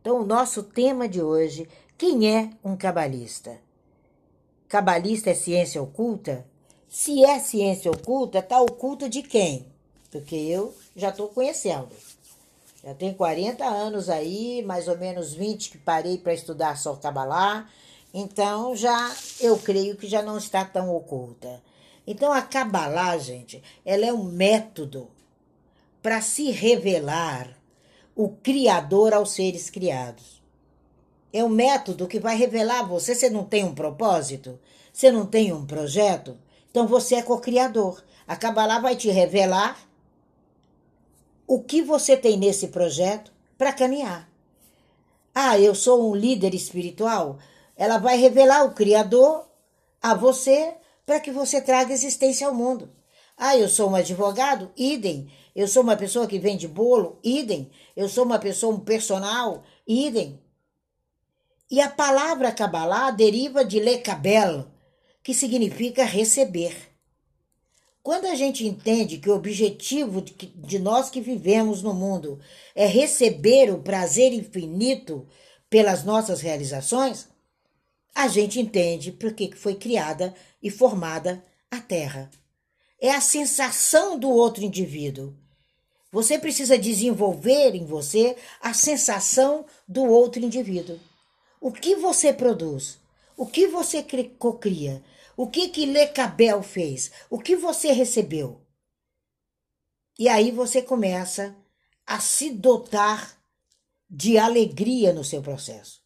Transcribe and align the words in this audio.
Então, 0.00 0.20
o 0.20 0.26
nosso 0.26 0.62
tema 0.62 1.08
de 1.08 1.20
hoje: 1.20 1.68
quem 1.98 2.34
é 2.34 2.50
um 2.64 2.74
cabalista? 2.74 3.58
Cabalista 4.66 5.30
é 5.30 5.34
ciência 5.34 5.82
oculta? 5.82 6.46
Se 6.88 7.24
é 7.24 7.38
ciência 7.38 7.90
oculta, 7.90 8.38
está 8.38 8.60
oculta 8.60 9.08
de 9.08 9.22
quem? 9.22 9.66
Porque 10.10 10.34
eu 10.34 10.74
já 10.96 11.10
estou 11.10 11.28
conhecendo. 11.28 11.90
Já 12.82 12.94
tenho 12.94 13.14
40 13.14 13.64
anos 13.64 14.08
aí, 14.08 14.62
mais 14.62 14.88
ou 14.88 14.96
menos 14.96 15.34
20 15.34 15.70
que 15.70 15.78
parei 15.78 16.16
para 16.16 16.32
estudar 16.32 16.78
só 16.78 16.96
Cabalá. 16.96 17.68
Então, 18.12 18.74
já 18.74 19.14
eu 19.38 19.58
creio 19.58 19.96
que 19.96 20.08
já 20.08 20.22
não 20.22 20.38
está 20.38 20.64
tão 20.64 20.94
oculta. 20.94 21.62
Então, 22.06 22.32
a 22.32 22.40
Cabalá, 22.40 23.18
gente, 23.18 23.62
ela 23.84 24.06
é 24.06 24.12
um 24.12 24.24
método 24.24 25.10
para 26.02 26.22
se 26.22 26.50
revelar 26.50 27.59
o 28.14 28.28
Criador 28.28 29.14
aos 29.14 29.32
seres 29.32 29.70
criados. 29.70 30.40
É 31.32 31.44
um 31.44 31.48
método 31.48 32.08
que 32.08 32.18
vai 32.18 32.36
revelar 32.36 32.82
você. 32.82 33.14
Você 33.14 33.30
não 33.30 33.44
tem 33.44 33.64
um 33.64 33.74
propósito? 33.74 34.58
Você 34.92 35.10
não 35.10 35.24
tem 35.24 35.52
um 35.52 35.64
projeto? 35.64 36.36
Então 36.70 36.86
você 36.86 37.16
é 37.16 37.22
co-criador. 37.22 38.02
A 38.26 38.36
Kabbalah 38.36 38.80
vai 38.80 38.96
te 38.96 39.10
revelar 39.10 39.78
o 41.46 41.62
que 41.62 41.82
você 41.82 42.16
tem 42.16 42.36
nesse 42.36 42.68
projeto 42.68 43.32
para 43.56 43.72
caminhar. 43.72 44.28
Ah, 45.34 45.58
eu 45.58 45.74
sou 45.74 46.10
um 46.10 46.14
líder 46.14 46.54
espiritual. 46.54 47.38
Ela 47.76 47.98
vai 47.98 48.16
revelar 48.16 48.64
o 48.64 48.74
Criador 48.74 49.48
a 50.02 50.14
você 50.14 50.74
para 51.06 51.20
que 51.20 51.30
você 51.30 51.60
traga 51.60 51.92
existência 51.92 52.46
ao 52.46 52.54
mundo. 52.54 52.90
Ah, 53.42 53.56
eu 53.56 53.70
sou 53.70 53.88
um 53.88 53.94
advogado? 53.94 54.70
Idem. 54.76 55.32
Eu 55.56 55.66
sou 55.66 55.82
uma 55.82 55.96
pessoa 55.96 56.26
que 56.26 56.38
vende 56.38 56.68
bolo? 56.68 57.18
Idem. 57.24 57.70
Eu 57.96 58.06
sou 58.06 58.22
uma 58.22 58.38
pessoa, 58.38 58.74
um 58.74 58.80
personal? 58.80 59.64
Idem. 59.88 60.38
E 61.70 61.80
a 61.80 61.88
palavra 61.88 62.52
Kabbalah 62.52 63.10
deriva 63.10 63.64
de 63.64 63.80
lekabel, 63.80 64.66
que 65.22 65.32
significa 65.32 66.04
receber. 66.04 66.76
Quando 68.02 68.26
a 68.26 68.34
gente 68.34 68.66
entende 68.66 69.16
que 69.16 69.30
o 69.30 69.36
objetivo 69.36 70.20
de 70.20 70.78
nós 70.78 71.08
que 71.08 71.22
vivemos 71.22 71.82
no 71.82 71.94
mundo 71.94 72.38
é 72.74 72.84
receber 72.84 73.72
o 73.72 73.82
prazer 73.82 74.34
infinito 74.34 75.26
pelas 75.70 76.04
nossas 76.04 76.42
realizações, 76.42 77.26
a 78.14 78.28
gente 78.28 78.60
entende 78.60 79.10
por 79.10 79.32
que 79.32 79.56
foi 79.56 79.76
criada 79.76 80.34
e 80.62 80.68
formada 80.68 81.42
a 81.70 81.80
Terra. 81.80 82.30
É 83.00 83.10
a 83.10 83.20
sensação 83.20 84.18
do 84.18 84.28
outro 84.28 84.62
indivíduo. 84.62 85.34
Você 86.12 86.38
precisa 86.38 86.76
desenvolver 86.76 87.74
em 87.74 87.86
você 87.86 88.36
a 88.60 88.74
sensação 88.74 89.64
do 89.86 90.04
outro 90.04 90.42
indivíduo. 90.42 90.98
O 91.60 91.72
que 91.72 91.94
você 91.94 92.32
produz? 92.32 92.98
O 93.36 93.46
que 93.46 93.68
você 93.68 94.04
cocria? 94.38 95.02
O 95.36 95.46
que 95.46 95.68
que 95.68 95.86
Lecabel 95.86 96.62
fez? 96.62 97.10
O 97.30 97.38
que 97.38 97.56
você 97.56 97.92
recebeu? 97.92 98.60
E 100.18 100.28
aí 100.28 100.50
você 100.50 100.82
começa 100.82 101.56
a 102.06 102.20
se 102.20 102.50
dotar 102.50 103.40
de 104.08 104.36
alegria 104.36 105.12
no 105.12 105.24
seu 105.24 105.40
processo. 105.40 106.02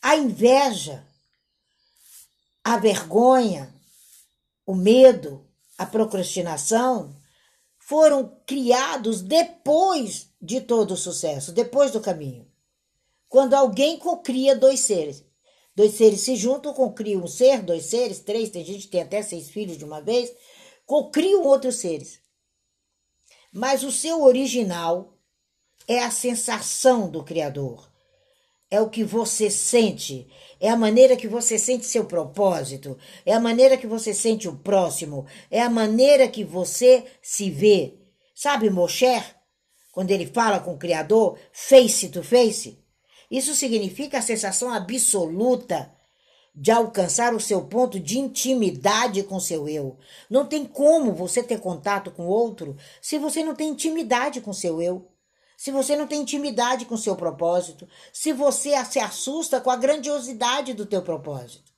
A 0.00 0.16
inveja, 0.16 1.06
a 2.64 2.78
vergonha, 2.78 3.72
o 4.66 4.74
medo, 4.74 5.46
a 5.78 5.86
procrastinação 5.86 7.14
foram 7.78 8.38
criados 8.46 9.20
depois 9.20 10.30
de 10.40 10.60
todo 10.60 10.94
o 10.94 10.96
sucesso, 10.96 11.52
depois 11.52 11.90
do 11.90 12.00
caminho. 12.00 12.50
Quando 13.28 13.54
alguém 13.54 13.98
cocria 13.98 14.54
dois 14.54 14.80
seres. 14.80 15.24
Dois 15.74 15.94
seres 15.94 16.20
se 16.20 16.36
juntam, 16.36 16.74
cocriam 16.74 17.22
um 17.22 17.26
ser, 17.26 17.62
dois 17.62 17.86
seres, 17.86 18.20
três, 18.20 18.50
tem 18.50 18.64
gente 18.64 18.82
que 18.82 18.92
tem 18.92 19.02
até 19.02 19.22
seis 19.22 19.50
filhos 19.50 19.78
de 19.78 19.84
uma 19.84 20.00
vez, 20.00 20.30
cocriam 20.84 21.42
outros 21.42 21.76
seres. 21.76 22.20
Mas 23.52 23.82
o 23.82 23.90
seu 23.90 24.22
original 24.22 25.16
é 25.88 26.02
a 26.02 26.10
sensação 26.10 27.10
do 27.10 27.24
Criador. 27.24 27.91
É 28.72 28.80
o 28.80 28.88
que 28.88 29.04
você 29.04 29.50
sente, 29.50 30.26
é 30.58 30.70
a 30.70 30.76
maneira 30.78 31.14
que 31.14 31.28
você 31.28 31.58
sente 31.58 31.84
seu 31.84 32.06
propósito, 32.06 32.96
é 33.26 33.34
a 33.34 33.38
maneira 33.38 33.76
que 33.76 33.86
você 33.86 34.14
sente 34.14 34.48
o 34.48 34.56
próximo, 34.56 35.26
é 35.50 35.60
a 35.60 35.68
maneira 35.68 36.26
que 36.26 36.42
você 36.42 37.04
se 37.20 37.50
vê. 37.50 37.98
Sabe 38.34 38.70
Moshe, 38.70 39.22
quando 39.92 40.10
ele 40.10 40.24
fala 40.24 40.58
com 40.58 40.72
o 40.72 40.78
Criador, 40.78 41.38
face 41.52 42.08
to 42.08 42.22
face? 42.22 42.82
Isso 43.30 43.54
significa 43.54 44.20
a 44.20 44.22
sensação 44.22 44.72
absoluta 44.72 45.92
de 46.54 46.70
alcançar 46.70 47.34
o 47.34 47.40
seu 47.40 47.66
ponto 47.66 48.00
de 48.00 48.18
intimidade 48.18 49.22
com 49.22 49.38
seu 49.38 49.68
eu. 49.68 49.98
Não 50.30 50.46
tem 50.46 50.64
como 50.64 51.12
você 51.12 51.42
ter 51.42 51.60
contato 51.60 52.10
com 52.10 52.24
outro 52.26 52.74
se 53.02 53.18
você 53.18 53.44
não 53.44 53.54
tem 53.54 53.68
intimidade 53.68 54.40
com 54.40 54.54
seu 54.54 54.80
eu. 54.80 55.11
Se 55.62 55.70
você 55.70 55.94
não 55.94 56.08
tem 56.08 56.22
intimidade 56.22 56.86
com 56.86 56.96
seu 56.96 57.14
propósito, 57.14 57.88
se 58.12 58.32
você 58.32 58.84
se 58.84 58.98
assusta 58.98 59.60
com 59.60 59.70
a 59.70 59.76
grandiosidade 59.76 60.74
do 60.74 60.84
teu 60.84 61.02
propósito. 61.02 61.72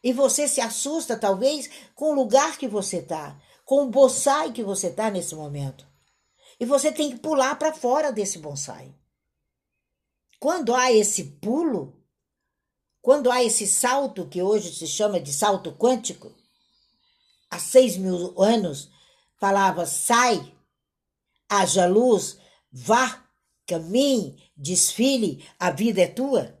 E 0.00 0.12
você 0.12 0.46
se 0.46 0.60
assusta 0.60 1.18
talvez 1.18 1.68
com 1.96 2.12
o 2.12 2.14
lugar 2.14 2.56
que 2.56 2.68
você 2.68 2.98
está, 2.98 3.36
com 3.64 3.82
o 3.82 3.90
bonsai 3.90 4.52
que 4.52 4.62
você 4.62 4.86
está 4.86 5.10
nesse 5.10 5.34
momento. 5.34 5.84
E 6.60 6.64
você 6.64 6.92
tem 6.92 7.10
que 7.10 7.18
pular 7.18 7.58
para 7.58 7.72
fora 7.72 8.12
desse 8.12 8.38
bonsai. 8.38 8.94
Quando 10.38 10.72
há 10.72 10.92
esse 10.92 11.24
pulo, 11.24 12.00
quando 13.02 13.28
há 13.28 13.42
esse 13.42 13.66
salto 13.66 14.28
que 14.28 14.40
hoje 14.40 14.72
se 14.72 14.86
chama 14.86 15.18
de 15.18 15.32
salto 15.32 15.72
quântico, 15.72 16.32
há 17.50 17.58
seis 17.58 17.96
mil 17.96 18.40
anos 18.40 18.88
falava 19.36 19.84
sai, 19.84 20.54
haja 21.48 21.84
luz, 21.84 22.38
vá, 22.72 23.24
caminhe, 23.66 24.42
desfile, 24.56 25.44
a 25.58 25.70
vida 25.70 26.02
é 26.02 26.06
tua. 26.06 26.58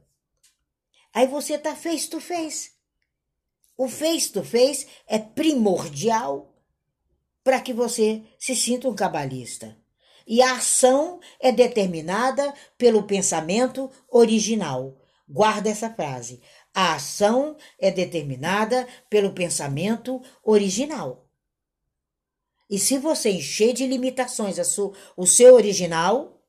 Aí 1.12 1.26
você 1.26 1.54
está 1.54 1.74
face 1.74 2.08
to 2.08 2.20
face. 2.20 2.72
O 3.76 3.88
face 3.88 4.32
to 4.32 4.42
face 4.44 4.86
é 5.06 5.18
primordial 5.18 6.54
para 7.42 7.60
que 7.60 7.72
você 7.72 8.22
se 8.38 8.54
sinta 8.54 8.88
um 8.88 8.94
cabalista 8.94 9.76
e 10.28 10.42
a 10.42 10.56
ação 10.56 11.18
é 11.40 11.50
determinada 11.50 12.52
pelo 12.76 13.04
pensamento 13.04 13.90
original. 14.10 14.94
Guarda 15.26 15.70
essa 15.70 15.88
frase. 15.88 16.42
A 16.74 16.94
ação 16.94 17.56
é 17.78 17.90
determinada 17.90 18.86
pelo 19.08 19.32
pensamento 19.32 20.20
original. 20.44 21.27
E 22.68 22.78
se 22.78 22.98
você 22.98 23.30
encher 23.30 23.72
de 23.72 23.86
limitações 23.86 24.58
o 25.16 25.26
seu 25.26 25.54
original, 25.54 26.42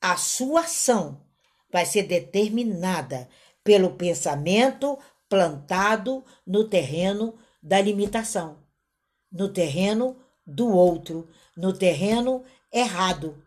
a 0.00 0.16
sua 0.16 0.62
ação 0.62 1.24
vai 1.70 1.86
ser 1.86 2.02
determinada 2.02 3.28
pelo 3.62 3.94
pensamento 3.94 4.98
plantado 5.28 6.24
no 6.46 6.68
terreno 6.68 7.38
da 7.62 7.80
limitação, 7.80 8.58
no 9.30 9.48
terreno 9.48 10.16
do 10.46 10.68
outro, 10.68 11.28
no 11.56 11.72
terreno 11.72 12.44
errado. 12.72 13.42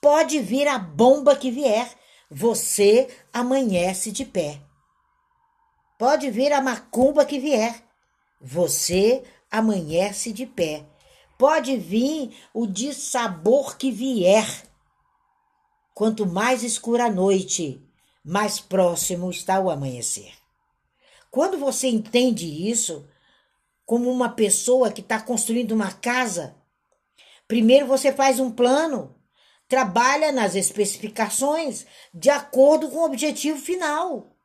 Pode 0.00 0.40
vir 0.40 0.66
a 0.66 0.78
bomba 0.78 1.36
que 1.36 1.50
vier, 1.50 1.94
você 2.30 3.08
amanhece 3.32 4.10
de 4.10 4.24
pé. 4.24 4.62
Pode 5.98 6.30
vir 6.30 6.52
a 6.52 6.62
macumba 6.62 7.26
que 7.26 7.38
vier, 7.38 7.84
você 8.40 9.22
amanhece 9.50 10.32
de 10.32 10.46
pé. 10.46 10.86
Pode 11.40 11.74
vir 11.78 12.36
o 12.52 12.66
dissabor 12.66 13.78
que 13.78 13.90
vier. 13.90 14.46
Quanto 15.94 16.26
mais 16.26 16.62
escura 16.62 17.06
a 17.06 17.10
noite, 17.10 17.82
mais 18.22 18.60
próximo 18.60 19.30
está 19.30 19.58
o 19.58 19.70
amanhecer. 19.70 20.34
Quando 21.30 21.56
você 21.56 21.88
entende 21.88 22.68
isso, 22.68 23.08
como 23.86 24.10
uma 24.10 24.28
pessoa 24.28 24.92
que 24.92 25.00
está 25.00 25.18
construindo 25.18 25.72
uma 25.72 25.90
casa, 25.90 26.54
Primeiro 27.50 27.84
você 27.84 28.12
faz 28.12 28.38
um 28.38 28.48
plano, 28.48 29.12
trabalha 29.66 30.30
nas 30.30 30.54
especificações 30.54 31.84
de 32.14 32.30
acordo 32.30 32.88
com 32.88 32.98
o 32.98 33.04
objetivo 33.04 33.58
final. 33.58 34.36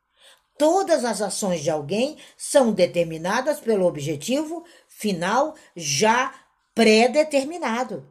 Todas 0.58 1.04
as 1.04 1.22
ações 1.22 1.62
de 1.62 1.70
alguém 1.70 2.16
são 2.36 2.72
determinadas 2.72 3.60
pelo 3.60 3.86
objetivo 3.86 4.64
final 4.88 5.54
já 5.76 6.34
pré-determinado. 6.76 8.06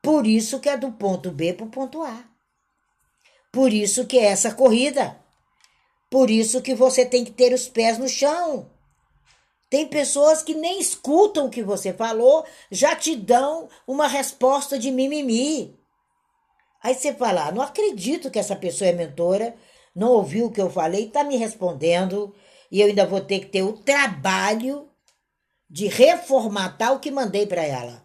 Por 0.00 0.26
isso 0.26 0.58
que 0.60 0.68
é 0.68 0.78
do 0.78 0.92
ponto 0.92 1.30
B 1.30 1.52
para 1.52 1.66
o 1.66 1.70
ponto 1.70 2.02
A. 2.02 2.24
Por 3.52 3.70
isso 3.70 4.06
que 4.06 4.18
é 4.18 4.24
essa 4.24 4.54
corrida. 4.54 5.20
Por 6.10 6.30
isso 6.30 6.62
que 6.62 6.74
você 6.74 7.04
tem 7.04 7.22
que 7.22 7.32
ter 7.32 7.52
os 7.52 7.68
pés 7.68 7.98
no 7.98 8.08
chão. 8.08 8.70
Tem 9.68 9.86
pessoas 9.86 10.42
que 10.42 10.54
nem 10.54 10.80
escutam 10.80 11.46
o 11.46 11.50
que 11.50 11.62
você 11.62 11.92
falou, 11.92 12.46
já 12.70 12.96
te 12.96 13.14
dão 13.14 13.68
uma 13.86 14.08
resposta 14.08 14.78
de 14.78 14.90
mimimi. 14.90 15.78
Aí 16.82 16.94
você 16.94 17.12
fala: 17.12 17.48
ah, 17.48 17.52
não 17.52 17.60
acredito 17.60 18.30
que 18.30 18.38
essa 18.38 18.56
pessoa 18.56 18.88
é 18.88 18.92
mentora, 18.92 19.54
não 19.94 20.12
ouviu 20.12 20.46
o 20.46 20.50
que 20.50 20.60
eu 20.62 20.70
falei, 20.70 21.06
está 21.06 21.24
me 21.24 21.36
respondendo, 21.36 22.34
e 22.70 22.80
eu 22.80 22.86
ainda 22.86 23.04
vou 23.04 23.20
ter 23.20 23.40
que 23.40 23.46
ter 23.46 23.62
o 23.62 23.72
trabalho 23.72 24.88
de 25.76 25.88
reformatar 25.88 26.94
o 26.94 27.00
que 27.00 27.10
mandei 27.10 27.46
para 27.46 27.62
ela. 27.62 28.02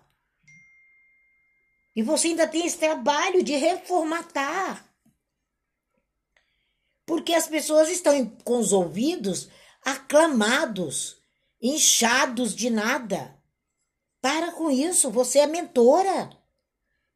E 1.95 2.03
você 2.03 2.27
ainda 2.27 2.45
tem 2.45 2.65
esse 2.65 2.77
trabalho 2.77 3.41
de 3.41 3.55
reformatar. 3.55 4.93
Porque 7.05 7.33
as 7.33 7.47
pessoas 7.47 7.87
estão 7.87 8.27
com 8.43 8.59
os 8.59 8.73
ouvidos 8.73 9.47
aclamados, 9.85 11.21
inchados 11.61 12.53
de 12.53 12.69
nada. 12.69 13.41
Para 14.19 14.51
com 14.51 14.69
isso, 14.69 15.09
você 15.09 15.39
é 15.39 15.47
mentora. 15.47 16.29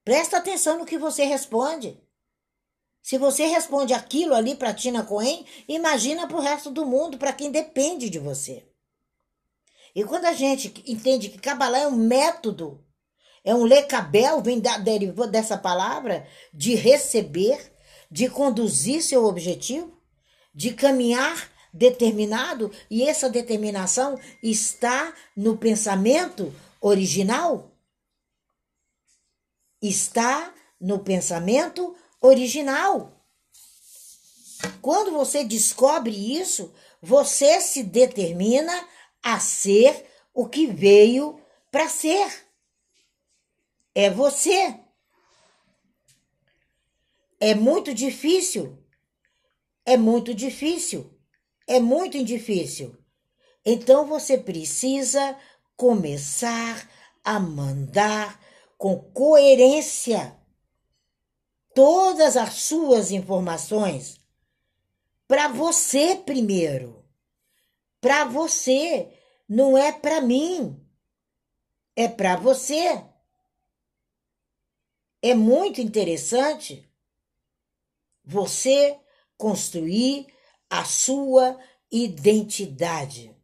Presta 0.06 0.38
atenção 0.38 0.78
no 0.78 0.86
que 0.86 0.98
você 0.98 1.25
responde. 1.25 2.02
Se 3.04 3.18
você 3.18 3.46
responde 3.46 3.94
aquilo 3.94 4.34
ali 4.34 4.56
para 4.56 4.74
Tina 4.74 5.04
Cohen, 5.04 5.46
imagina 5.68 6.25
para 6.25 6.38
o 6.38 6.42
resto 6.42 6.72
do 6.72 6.86
mundo, 6.86 7.18
para 7.18 7.34
quem 7.34 7.52
depende 7.52 8.10
de 8.10 8.19
você. 8.19 8.66
E 9.95 10.03
quando 10.03 10.25
a 10.25 10.33
gente 10.33 10.83
entende 10.86 11.30
que 11.30 11.39
Kabbalah 11.39 11.80
é 11.80 11.88
um 11.88 11.95
método, 11.95 12.83
é 13.45 13.56
um 13.56 13.63
lecabel, 13.63 14.42
vem 14.42 14.59
da, 14.59 14.77
derivou 14.77 15.25
dessa 15.25 15.57
palavra, 15.57 16.27
de 16.53 16.75
receber, 16.75 17.74
de 18.12 18.30
conduzir 18.30 19.01
seu 19.01 19.24
objetivo, 19.24 19.97
de 20.53 20.74
caminhar 20.74 21.50
determinado, 21.74 22.71
e 22.89 23.03
essa 23.07 23.30
determinação 23.30 24.19
está 24.44 25.13
no 25.36 25.57
pensamento 25.57 26.53
original? 26.81 27.71
Está 29.81 30.53
no 30.80 31.00
pensamento 31.00 31.95
original. 32.21 33.13
Quando 34.81 35.12
você 35.12 35.44
descobre 35.44 36.38
isso, 36.38 36.74
você 37.01 37.62
se 37.62 37.83
determina 37.83 38.74
a 39.25 39.39
ser 39.39 40.06
o 40.31 40.48
que 40.48 40.68
veio 40.68 41.42
para 41.72 41.89
ser. 41.89 42.48
É 43.95 44.07
você. 44.07 44.80
É 47.39 47.56
muito 47.56 47.92
difícil. 47.92 48.77
É 49.83 49.98
muito 49.98 50.31
difícil. 50.31 51.12
É 51.68 51.80
muito 51.80 52.24
difícil. 52.24 52.95
Então 53.66 54.06
você 54.06 54.38
precisa 54.38 55.36
começar 55.75 56.88
a 57.24 57.39
mandar 57.39 58.39
com 58.78 58.95
coerência 59.12 60.39
todas 61.74 62.38
as 62.38 62.54
suas 62.62 63.10
informações 63.10 64.19
para 65.28 65.48
você 65.48 66.16
primeiro. 66.16 66.94
Para 68.06 68.24
você, 68.25 69.12
não 69.50 69.75
é 69.75 69.92
para 69.92 70.22
mim. 70.22 70.80
É 71.96 72.07
para 72.07 72.36
você. 72.36 73.04
É 75.24 75.34
muito 75.34 75.81
interessante 75.81 76.88
você 78.24 78.96
construir 79.36 80.28
a 80.69 80.86
sua 80.86 81.60
identidade. 81.92 83.36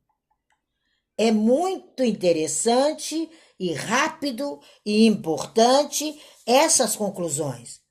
É 1.17 1.31
muito 1.31 2.03
interessante 2.03 3.31
e 3.59 3.73
rápido 3.73 4.61
e 4.85 5.07
importante 5.07 6.21
essas 6.45 6.95
conclusões. 6.95 7.81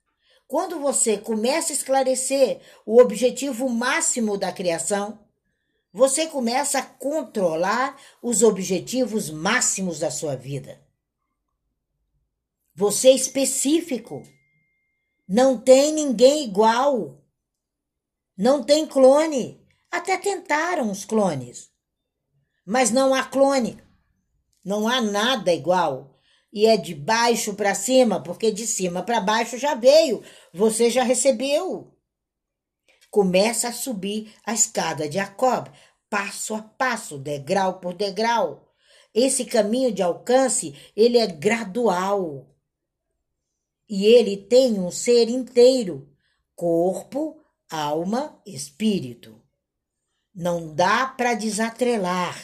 Quando 0.47 0.79
você 0.79 1.19
começa 1.19 1.73
a 1.73 1.75
esclarecer 1.75 2.61
o 2.87 3.01
objetivo 3.01 3.69
máximo 3.69 4.39
da 4.39 4.53
criação, 4.53 5.29
você 5.93 6.29
começa 6.29 6.79
a 6.79 6.83
controlar 6.83 8.01
os 8.23 8.43
objetivos 8.43 9.29
máximos 9.29 9.99
da 9.99 10.11
sua 10.11 10.37
vida. 10.37 10.81
Você 12.75 13.09
é 13.09 13.15
específico. 13.15 14.23
Não 15.29 15.59
tem 15.59 15.93
ninguém 15.93 16.45
igual. 16.45 17.23
Não 18.37 18.63
tem 18.63 18.87
clone. 18.87 19.61
Até 19.91 20.17
tentaram 20.17 20.91
os 20.91 21.05
clones. 21.05 21.71
Mas 22.65 22.91
não 22.91 23.13
há 23.13 23.25
clone. 23.25 23.83
Não 24.65 24.87
há 24.87 25.01
nada 25.01 25.53
igual. 25.53 26.17
E 26.53 26.67
é 26.67 26.77
de 26.77 26.95
baixo 26.95 27.55
para 27.55 27.75
cima, 27.75 28.23
porque 28.23 28.51
de 28.51 28.67
cima 28.67 29.03
para 29.03 29.21
baixo 29.21 29.57
já 29.57 29.75
veio, 29.75 30.23
você 30.53 30.91
já 30.91 31.03
recebeu. 31.05 31.97
Começa 33.11 33.69
a 33.69 33.73
subir 33.73 34.33
a 34.47 34.55
escada 34.55 35.09
de 35.09 35.17
Jacob, 35.17 35.69
passo 36.09 36.55
a 36.55 36.63
passo, 36.63 37.19
degrau 37.19 37.81
por 37.81 37.95
degrau. 37.95 38.73
Esse 39.13 39.45
caminho 39.45 39.93
de 39.93 40.03
alcance, 40.03 40.75
ele 40.95 41.19
é 41.19 41.27
gradual. 41.27 42.47
E 43.89 44.07
ele 44.07 44.37
tem 44.37 44.79
um 44.79 44.91
ser 44.91 45.29
inteiro, 45.29 46.09
corpo, 46.55 47.41
alma, 47.69 48.41
espírito. 48.47 49.41
Não 50.33 50.73
dá 50.73 51.07
para 51.07 51.35
desatrelar. 51.35 52.39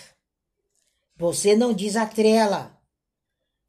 Você 1.17 1.55
não 1.55 1.73
desatrela. 1.73 2.76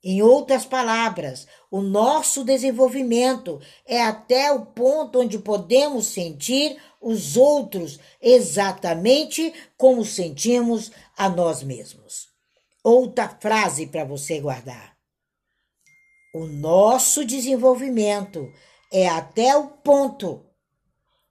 Em 0.09 0.21
outras 0.21 0.63
palavras, 0.63 1.45
o 1.69 1.81
nosso 1.81 2.45
desenvolvimento 2.45 3.59
é 3.86 4.01
até 4.01 4.50
o 4.54 4.65
ponto 4.65 5.19
onde 5.19 5.38
podemos 5.38 6.07
sentir 6.07 6.77
os 7.01 7.36
outros 7.36 8.00
exatamente 8.21 9.54
como 9.75 10.06
sentimos 10.06 10.94
a 11.18 11.27
nós 11.27 11.62
mesmos. 11.62 12.30
Outra 12.81 13.27
frase 13.27 13.86
para 13.86 14.06
você 14.06 14.39
guardar. 14.39 14.95
O 16.33 16.45
nosso 16.45 17.25
desenvolvimento 17.25 18.50
é 18.89 19.09
até 19.09 19.57
o 19.57 19.68
ponto 19.68 20.45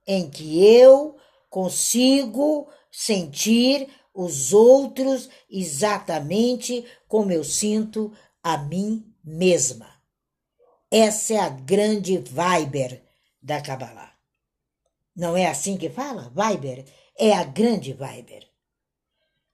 em 0.07 0.29
que 0.29 0.63
eu 0.63 1.17
consigo 1.49 2.69
sentir 2.93 3.89
os 4.13 4.53
outros 4.53 5.31
exatamente 5.51 6.85
como 7.09 7.33
eu 7.33 7.43
sinto 7.43 8.13
a 8.47 8.59
mim 8.59 9.13
mesma. 9.25 9.91
Essa 10.89 11.35
é 11.35 11.39
a 11.41 11.49
grande 11.49 12.19
Viber 12.19 13.03
da 13.43 13.61
Kabbalah. 13.61 14.13
Não 15.17 15.37
é 15.37 15.47
assim 15.47 15.77
que 15.77 15.91
fala? 15.91 16.33
Viber 16.33 16.85
é 17.19 17.33
a 17.33 17.43
grande 17.43 17.93
Viber. 17.93 18.49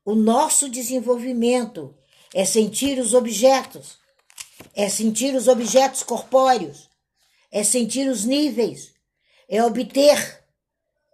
O 0.04 0.14
nosso 0.14 0.68
desenvolvimento 0.68 1.96
é 2.34 2.44
sentir 2.44 2.98
os 2.98 3.14
objetos, 3.14 3.98
é 4.74 4.90
sentir 4.90 5.34
os 5.34 5.48
objetos 5.48 6.02
corpóreos, 6.02 6.90
é 7.50 7.64
sentir 7.64 8.10
os 8.10 8.26
níveis, 8.26 8.92
é 9.48 9.64
obter, 9.64 10.44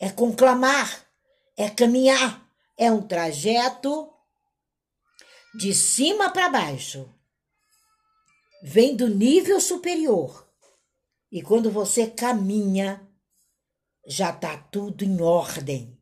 é 0.00 0.10
conclamar, 0.10 1.06
é 1.56 1.70
caminhar 1.70 2.48
é 2.76 2.90
um 2.90 3.02
trajeto 3.02 4.08
de 5.54 5.74
cima 5.74 6.30
para 6.30 6.48
baixo. 6.48 7.12
Vem 8.62 8.96
do 8.96 9.08
nível 9.08 9.60
superior. 9.60 10.46
E 11.30 11.42
quando 11.42 11.70
você 11.70 12.06
caminha, 12.06 13.06
já 14.06 14.30
está 14.30 14.56
tudo 14.56 15.04
em 15.04 15.20
ordem. 15.20 15.96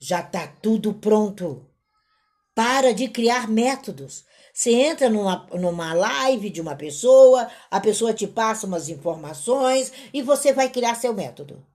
Já 0.00 0.20
está 0.20 0.46
tudo 0.46 0.94
pronto. 0.94 1.68
Para 2.54 2.94
de 2.94 3.08
criar 3.08 3.48
métodos. 3.48 4.24
Você 4.54 4.72
entra 4.72 5.10
numa, 5.10 5.46
numa 5.52 5.92
live 5.92 6.48
de 6.48 6.60
uma 6.60 6.74
pessoa, 6.74 7.50
a 7.70 7.78
pessoa 7.78 8.14
te 8.14 8.26
passa 8.26 8.66
umas 8.66 8.88
informações 8.88 9.92
e 10.14 10.22
você 10.22 10.52
vai 10.52 10.70
criar 10.70 10.94
seu 10.94 11.12
método 11.12 11.66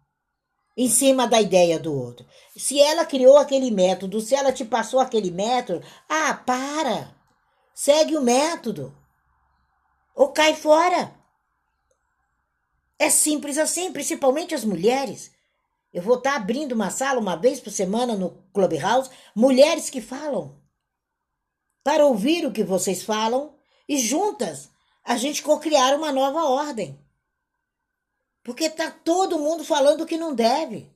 em 0.76 0.90
cima 0.90 1.28
da 1.28 1.40
ideia 1.40 1.80
do 1.80 1.94
outro. 1.94 2.26
Se 2.56 2.80
ela 2.80 3.06
criou 3.06 3.38
aquele 3.38 3.70
método, 3.72 4.22
se 4.22 4.34
ela 4.34 4.52
te 4.52 4.66
passou 4.66 5.00
aquele 5.00 5.32
método, 5.32 5.86
ah, 6.10 6.34
para! 6.34 7.16
Segue 7.74 8.18
o 8.18 8.22
método. 8.22 8.96
Ou 10.16 10.30
cai 10.30 10.56
fora. 10.56 11.14
É 12.98 13.10
simples 13.10 13.58
assim, 13.58 13.92
principalmente 13.92 14.54
as 14.54 14.64
mulheres. 14.64 15.32
Eu 15.94 16.02
vou 16.02 16.18
estar 16.18 16.36
abrindo 16.36 16.74
uma 16.74 16.90
sala 16.90 17.20
uma 17.20 17.36
vez 17.36 17.60
por 17.60 17.72
semana 17.72 18.16
no 18.16 18.32
Clubhouse, 18.54 19.10
mulheres 19.36 19.90
que 19.90 20.00
falam. 20.00 20.62
Para 21.84 22.06
ouvir 22.06 22.46
o 22.46 22.52
que 22.52 22.64
vocês 22.64 23.04
falam 23.04 23.56
e 23.90 23.98
juntas 23.98 24.70
a 25.04 25.18
gente 25.18 25.42
cocriar 25.42 25.96
uma 25.96 26.12
nova 26.12 26.44
ordem. 26.46 27.00
Porque 28.44 28.66
está 28.66 28.90
todo 28.90 29.40
mundo 29.40 29.64
falando 29.64 30.06
que 30.06 30.18
não 30.18 30.34
deve. 30.34 30.92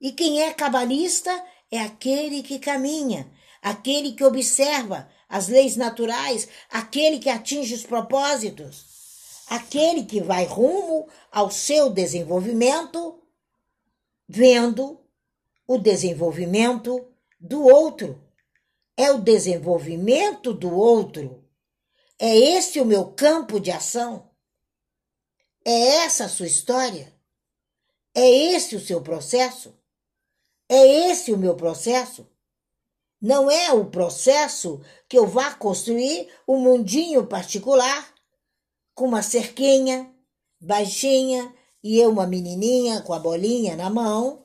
E 0.00 0.12
quem 0.12 0.42
é 0.42 0.52
cabalista 0.52 1.32
é 1.70 1.80
aquele 1.80 2.42
que 2.42 2.58
caminha, 2.58 3.32
aquele 3.62 4.12
que 4.12 4.24
observa 4.24 5.10
as 5.32 5.48
leis 5.48 5.76
naturais, 5.76 6.46
aquele 6.68 7.18
que 7.18 7.30
atinge 7.30 7.72
os 7.74 7.86
propósitos, 7.86 8.84
aquele 9.48 10.04
que 10.04 10.20
vai 10.20 10.44
rumo 10.44 11.08
ao 11.30 11.50
seu 11.50 11.88
desenvolvimento, 11.88 13.18
vendo 14.28 15.00
o 15.66 15.78
desenvolvimento 15.78 17.08
do 17.40 17.64
outro. 17.64 18.22
É 18.94 19.10
o 19.10 19.22
desenvolvimento 19.22 20.52
do 20.52 20.70
outro. 20.70 21.42
É 22.18 22.36
esse 22.36 22.78
o 22.78 22.84
meu 22.84 23.06
campo 23.12 23.58
de 23.58 23.70
ação. 23.70 24.28
É 25.64 26.04
essa 26.04 26.26
a 26.26 26.28
sua 26.28 26.46
história. 26.46 27.10
É 28.14 28.28
esse 28.28 28.76
o 28.76 28.80
seu 28.80 29.00
processo. 29.00 29.74
É 30.68 31.10
esse 31.10 31.32
o 31.32 31.38
meu 31.38 31.54
processo. 31.54 32.30
Não 33.22 33.48
é 33.48 33.72
o 33.72 33.88
processo 33.88 34.84
que 35.08 35.16
eu 35.16 35.28
vá 35.28 35.54
construir 35.54 36.28
um 36.46 36.58
mundinho 36.58 37.24
particular 37.24 38.12
com 38.96 39.06
uma 39.06 39.22
cerquinha 39.22 40.12
baixinha 40.60 41.54
e 41.84 42.00
eu 42.00 42.10
uma 42.10 42.26
menininha 42.26 43.00
com 43.02 43.12
a 43.12 43.20
bolinha 43.20 43.76
na 43.76 43.88
mão, 43.88 44.44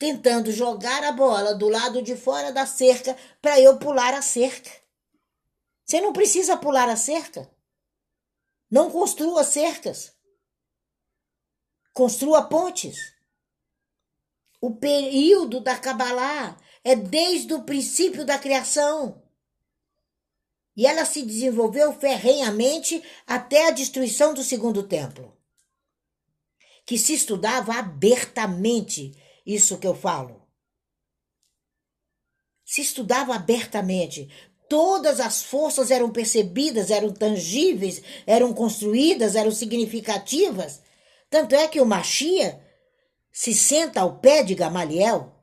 tentando 0.00 0.50
jogar 0.50 1.04
a 1.04 1.12
bola 1.12 1.54
do 1.54 1.68
lado 1.68 2.02
de 2.02 2.16
fora 2.16 2.52
da 2.52 2.66
cerca 2.66 3.16
para 3.40 3.60
eu 3.60 3.78
pular 3.78 4.12
a 4.14 4.22
cerca. 4.22 4.70
Você 5.84 6.00
não 6.00 6.12
precisa 6.12 6.56
pular 6.56 6.88
a 6.88 6.96
cerca. 6.96 7.48
Não 8.68 8.90
construa 8.90 9.44
cercas. 9.44 10.12
Construa 11.94 12.48
pontes. 12.48 12.96
O 14.60 14.74
período 14.74 15.60
da 15.60 15.78
Kabbalah 15.78 16.56
é 16.88 16.96
desde 16.96 17.52
o 17.52 17.64
princípio 17.64 18.24
da 18.24 18.38
criação. 18.38 19.22
E 20.74 20.86
ela 20.86 21.04
se 21.04 21.22
desenvolveu 21.22 21.92
ferrenhamente 21.92 23.02
até 23.26 23.68
a 23.68 23.72
destruição 23.72 24.32
do 24.32 24.42
segundo 24.42 24.82
templo. 24.82 25.36
Que 26.86 26.96
se 26.96 27.12
estudava 27.12 27.74
abertamente 27.74 29.12
isso 29.44 29.76
que 29.76 29.86
eu 29.86 29.94
falo. 29.94 30.48
Se 32.64 32.80
estudava 32.80 33.34
abertamente. 33.34 34.30
Todas 34.66 35.20
as 35.20 35.42
forças 35.42 35.90
eram 35.90 36.10
percebidas, 36.10 36.90
eram 36.90 37.12
tangíveis, 37.12 38.02
eram 38.26 38.54
construídas, 38.54 39.34
eram 39.34 39.50
significativas. 39.50 40.80
Tanto 41.28 41.54
é 41.54 41.68
que 41.68 41.82
o 41.82 41.86
Machia 41.86 42.64
se 43.30 43.52
senta 43.52 44.00
ao 44.00 44.18
pé 44.20 44.42
de 44.42 44.54
Gamaliel. 44.54 45.37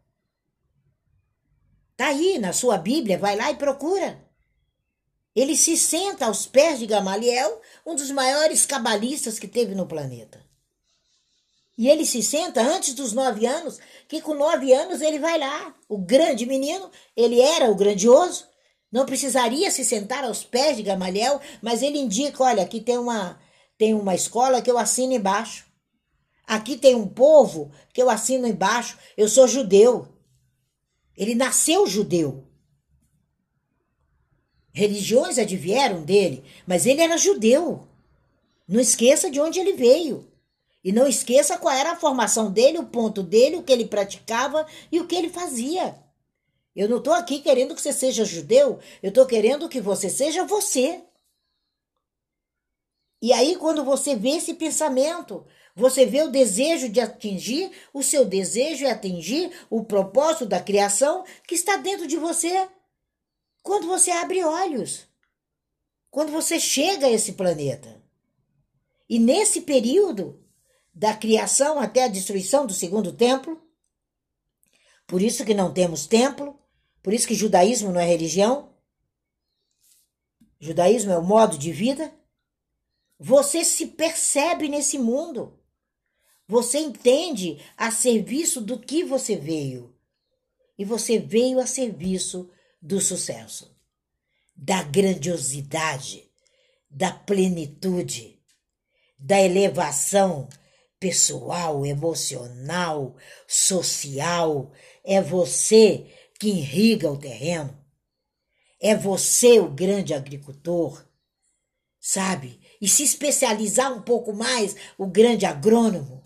Está 1.96 2.08
aí 2.08 2.38
na 2.38 2.52
sua 2.52 2.78
Bíblia, 2.78 3.18
vai 3.18 3.38
lá 3.38 3.50
e 3.52 3.56
procura. 3.56 4.22
Ele 5.34 5.56
se 5.56 5.78
senta 5.78 6.26
aos 6.26 6.46
pés 6.46 6.78
de 6.78 6.86
Gamaliel, 6.86 7.62
um 7.86 7.96
dos 7.96 8.12
maiores 8.12 8.66
cabalistas 8.66 9.40
que 9.40 9.48
teve 9.48 9.74
no 9.74 9.88
planeta. 9.88 10.46
E 11.78 11.88
ele 11.88 12.06
se 12.06 12.22
senta 12.22 12.62
antes 12.62 12.94
dos 12.94 13.14
nove 13.14 13.46
anos, 13.46 13.80
que 14.10 14.20
com 14.20 14.34
nove 14.34 14.74
anos 14.74 15.00
ele 15.00 15.20
vai 15.20 15.40
lá. 15.40 15.74
O 15.88 15.98
grande 15.98 16.46
menino, 16.46 16.92
ele 17.16 17.40
era 17.40 17.72
o 17.72 17.76
grandioso, 17.76 18.46
não 18.92 19.06
precisaria 19.06 19.72
se 19.72 19.86
sentar 19.86 20.26
aos 20.26 20.44
pés 20.44 20.76
de 20.76 20.84
Gamaliel, 20.84 21.40
mas 21.62 21.82
ele 21.82 21.98
indica: 21.98 22.44
olha, 22.44 22.64
aqui 22.64 22.82
tem 22.82 22.98
uma, 22.98 23.40
tem 23.78 23.94
uma 23.94 24.14
escola 24.14 24.62
que 24.62 24.70
eu 24.70 24.78
assino 24.78 25.14
embaixo. 25.14 25.66
Aqui 26.46 26.76
tem 26.76 26.94
um 26.94 27.08
povo 27.08 27.72
que 27.94 28.02
eu 28.02 28.10
assino 28.10 28.46
embaixo. 28.46 28.98
Eu 29.16 29.30
sou 29.30 29.48
judeu. 29.48 30.15
Ele 31.18 31.36
nasceu 31.36 31.88
judeu. 31.88 32.44
Religiões 34.74 35.38
advieram 35.38 36.04
dele, 36.04 36.44
mas 36.68 36.86
ele 36.86 37.02
era 37.02 37.18
judeu. 37.18 37.88
Não 38.68 38.80
esqueça 38.80 39.32
de 39.32 39.40
onde 39.40 39.60
ele 39.60 39.74
veio. 39.74 40.28
E 40.84 40.92
não 40.92 41.08
esqueça 41.08 41.58
qual 41.58 41.74
era 41.74 41.94
a 41.94 41.96
formação 41.96 42.52
dele, 42.52 42.78
o 42.78 42.86
ponto 42.86 43.24
dele, 43.24 43.56
o 43.56 43.64
que 43.64 43.72
ele 43.72 43.86
praticava 43.86 44.68
e 44.92 45.00
o 45.00 45.08
que 45.08 45.16
ele 45.16 45.30
fazia. 45.30 45.96
Eu 46.76 46.90
não 46.90 46.98
estou 46.98 47.14
aqui 47.14 47.40
querendo 47.40 47.74
que 47.74 47.82
você 47.82 47.94
seja 47.94 48.26
judeu, 48.26 48.80
eu 49.02 49.10
estou 49.10 49.26
querendo 49.26 49.70
que 49.70 49.80
você 49.80 50.10
seja 50.10 50.44
você. 50.44 51.02
E 53.26 53.34
aí, 53.34 53.56
quando 53.56 53.84
você 53.84 54.16
vê 54.16 54.34
esse 54.38 54.54
pensamento, 54.54 55.48
você 55.76 56.06
vê 56.06 56.22
o 56.22 56.30
desejo 56.30 56.88
de 56.88 57.00
atingir, 57.00 57.72
o 57.92 58.04
seu 58.04 58.24
desejo 58.24 58.86
é 58.86 58.92
atingir 58.92 59.52
o 59.68 59.84
propósito 59.84 60.46
da 60.46 60.62
criação 60.62 61.26
que 61.48 61.56
está 61.56 61.76
dentro 61.76 62.06
de 62.06 62.18
você 62.18 62.70
quando 63.64 63.88
você 63.88 64.12
abre 64.12 64.44
olhos, 64.44 65.08
quando 66.12 66.32
você 66.32 66.60
chega 66.60 67.08
a 67.08 67.10
esse 67.10 67.34
planeta. 67.34 68.00
E 69.10 69.18
nesse 69.18 69.62
período 69.62 70.40
da 70.94 71.16
criação 71.16 71.80
até 71.80 72.04
a 72.04 72.08
destruição 72.08 72.68
do 72.68 72.76
segundo 72.76 73.12
templo, 73.12 73.60
por 75.08 75.20
isso 75.20 75.44
que 75.44 75.56
não 75.56 75.74
temos 75.74 76.06
templo, 76.06 76.60
por 77.02 77.12
isso 77.12 77.28
que 77.28 77.34
judaísmo 77.34 77.92
não 77.92 78.00
é 78.00 78.06
religião, 78.06 78.72
judaísmo 80.60 81.12
é 81.12 81.18
o 81.18 81.24
modo 81.24 81.58
de 81.58 81.72
vida. 81.72 82.14
Você 83.20 83.64
se 83.64 83.88
percebe 83.88 84.68
nesse 84.68 84.98
mundo. 84.98 85.60
Você 86.48 86.78
entende 86.80 87.60
a 87.76 87.92
serviço 87.92 88.62
do 88.62 88.80
que 88.80 89.04
você 89.04 89.36
veio. 89.36 89.96
E 90.78 90.84
você 90.84 91.18
veio 91.18 91.60
a 91.60 91.66
serviço 91.66 92.50
do 92.82 93.00
sucesso, 93.00 93.76
da 94.56 94.84
grandiosidade, 94.84 96.30
da 96.90 97.12
plenitude, 97.12 98.40
da 99.18 99.42
elevação 99.42 100.48
pessoal, 101.00 101.86
emocional, 101.86 103.16
social. 103.48 104.72
É 105.04 105.22
você 105.22 106.06
que 106.40 106.48
irriga 106.48 107.12
o 107.12 107.18
terreno. 107.18 107.76
É 108.80 108.96
você 108.96 109.60
o 109.60 109.70
grande 109.70 110.14
agricultor, 110.14 111.04
sabe? 112.00 112.60
E 112.82 112.88
se 112.88 113.04
especializar 113.04 113.94
um 113.94 114.02
pouco 114.02 114.34
mais, 114.34 114.76
o 114.98 115.08
grande 115.08 115.46
agrônomo. 115.46 116.24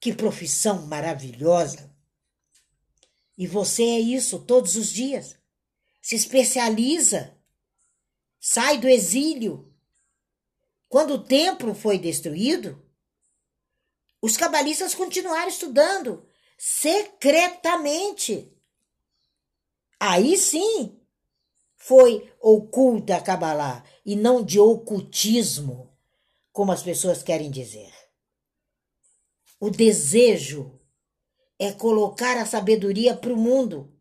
Que 0.00 0.14
profissão 0.14 0.86
maravilhosa! 0.86 1.90
E 3.36 3.46
você 3.46 3.82
é 3.82 4.00
isso 4.00 4.38
todos 4.38 4.76
os 4.76 4.90
dias 4.90 5.40
se 6.00 6.16
especializa, 6.16 7.36
sai 8.38 8.78
do 8.78 8.88
exílio. 8.88 9.72
Quando 10.88 11.14
o 11.14 11.22
templo 11.22 11.74
foi 11.74 11.98
destruído, 11.98 12.82
os 14.20 14.36
cabalistas 14.36 14.94
continuaram 14.94 15.48
estudando 15.48 16.26
secretamente. 16.58 18.52
Aí 19.98 20.36
sim 20.36 20.98
foi 21.76 22.32
oculta 22.40 23.16
a 23.16 23.20
Kabbalah 23.20 23.84
e 24.04 24.16
não 24.16 24.42
de 24.44 24.58
ocultismo, 24.58 25.89
como 26.52 26.72
as 26.72 26.82
pessoas 26.82 27.22
querem 27.22 27.50
dizer. 27.50 27.92
O 29.58 29.70
desejo 29.70 30.80
é 31.58 31.72
colocar 31.72 32.36
a 32.36 32.46
sabedoria 32.46 33.14
para 33.14 33.32
o 33.32 33.36
mundo 33.36 33.94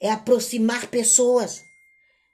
é 0.00 0.10
aproximar 0.10 0.88
pessoas, 0.88 1.62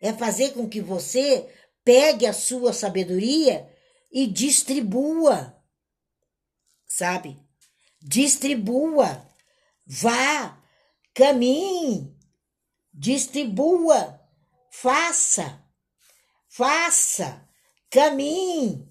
é 0.01 0.13
fazer 0.13 0.53
com 0.53 0.69
que 0.69 0.81
você 0.81 1.53
pegue 1.85 2.25
a 2.25 2.33
sua 2.33 2.73
sabedoria 2.73 3.69
e 4.11 4.27
distribua. 4.27 5.61
Sabe? 6.87 7.41
Distribua. 8.01 9.27
Vá, 9.85 10.63
caminhe, 11.13 12.17
distribua, 12.93 14.21
faça, 14.71 15.65
faça, 16.49 17.49
caminhe, 17.89 18.89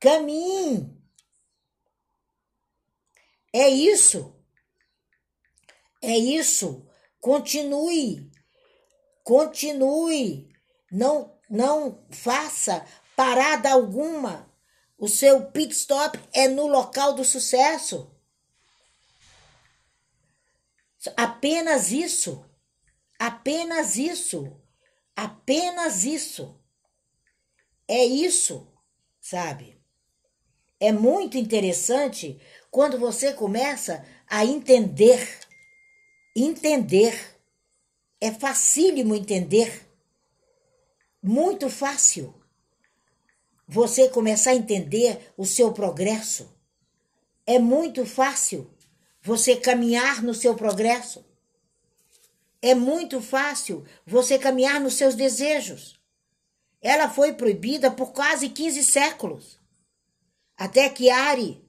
caminhe. 0.00 0.96
É 3.52 3.68
isso. 3.68 4.34
É 6.02 6.16
isso. 6.16 6.86
Continue. 7.20 8.30
Continue. 9.24 10.48
Não, 10.90 11.36
não 11.48 12.06
faça 12.10 12.86
parada 13.16 13.70
alguma. 13.70 14.52
O 14.98 15.08
seu 15.08 15.50
pit 15.50 15.72
stop 15.74 16.18
é 16.32 16.48
no 16.48 16.66
local 16.66 17.14
do 17.14 17.24
sucesso. 17.24 18.14
Apenas 21.16 21.92
isso. 21.92 22.44
Apenas 23.18 23.96
isso. 23.96 24.60
Apenas 25.14 26.04
isso. 26.04 26.60
É 27.88 28.04
isso, 28.04 28.70
sabe? 29.20 29.75
É 30.78 30.92
muito 30.92 31.36
interessante 31.36 32.40
quando 32.70 32.98
você 32.98 33.32
começa 33.32 34.04
a 34.28 34.44
entender 34.44 35.46
entender. 36.36 37.34
É 38.20 38.30
facílimo 38.30 39.14
entender. 39.14 39.86
Muito 41.22 41.70
fácil. 41.70 42.34
você 43.68 44.08
começar 44.08 44.50
a 44.50 44.54
entender 44.54 45.32
o 45.36 45.44
seu 45.44 45.72
progresso. 45.72 46.54
É 47.44 47.58
muito 47.58 48.06
fácil 48.06 48.70
você 49.20 49.56
caminhar 49.56 50.22
no 50.22 50.32
seu 50.32 50.54
progresso. 50.54 51.24
É 52.62 52.76
muito 52.76 53.20
fácil 53.20 53.84
você 54.06 54.38
caminhar 54.38 54.80
nos 54.80 54.94
seus 54.94 55.16
desejos. 55.16 55.98
Ela 56.80 57.10
foi 57.10 57.32
proibida 57.32 57.90
por 57.90 58.12
quase 58.12 58.50
15 58.50 58.84
séculos. 58.84 59.58
Até 60.56 60.88
que 60.88 61.10
Ari 61.10 61.62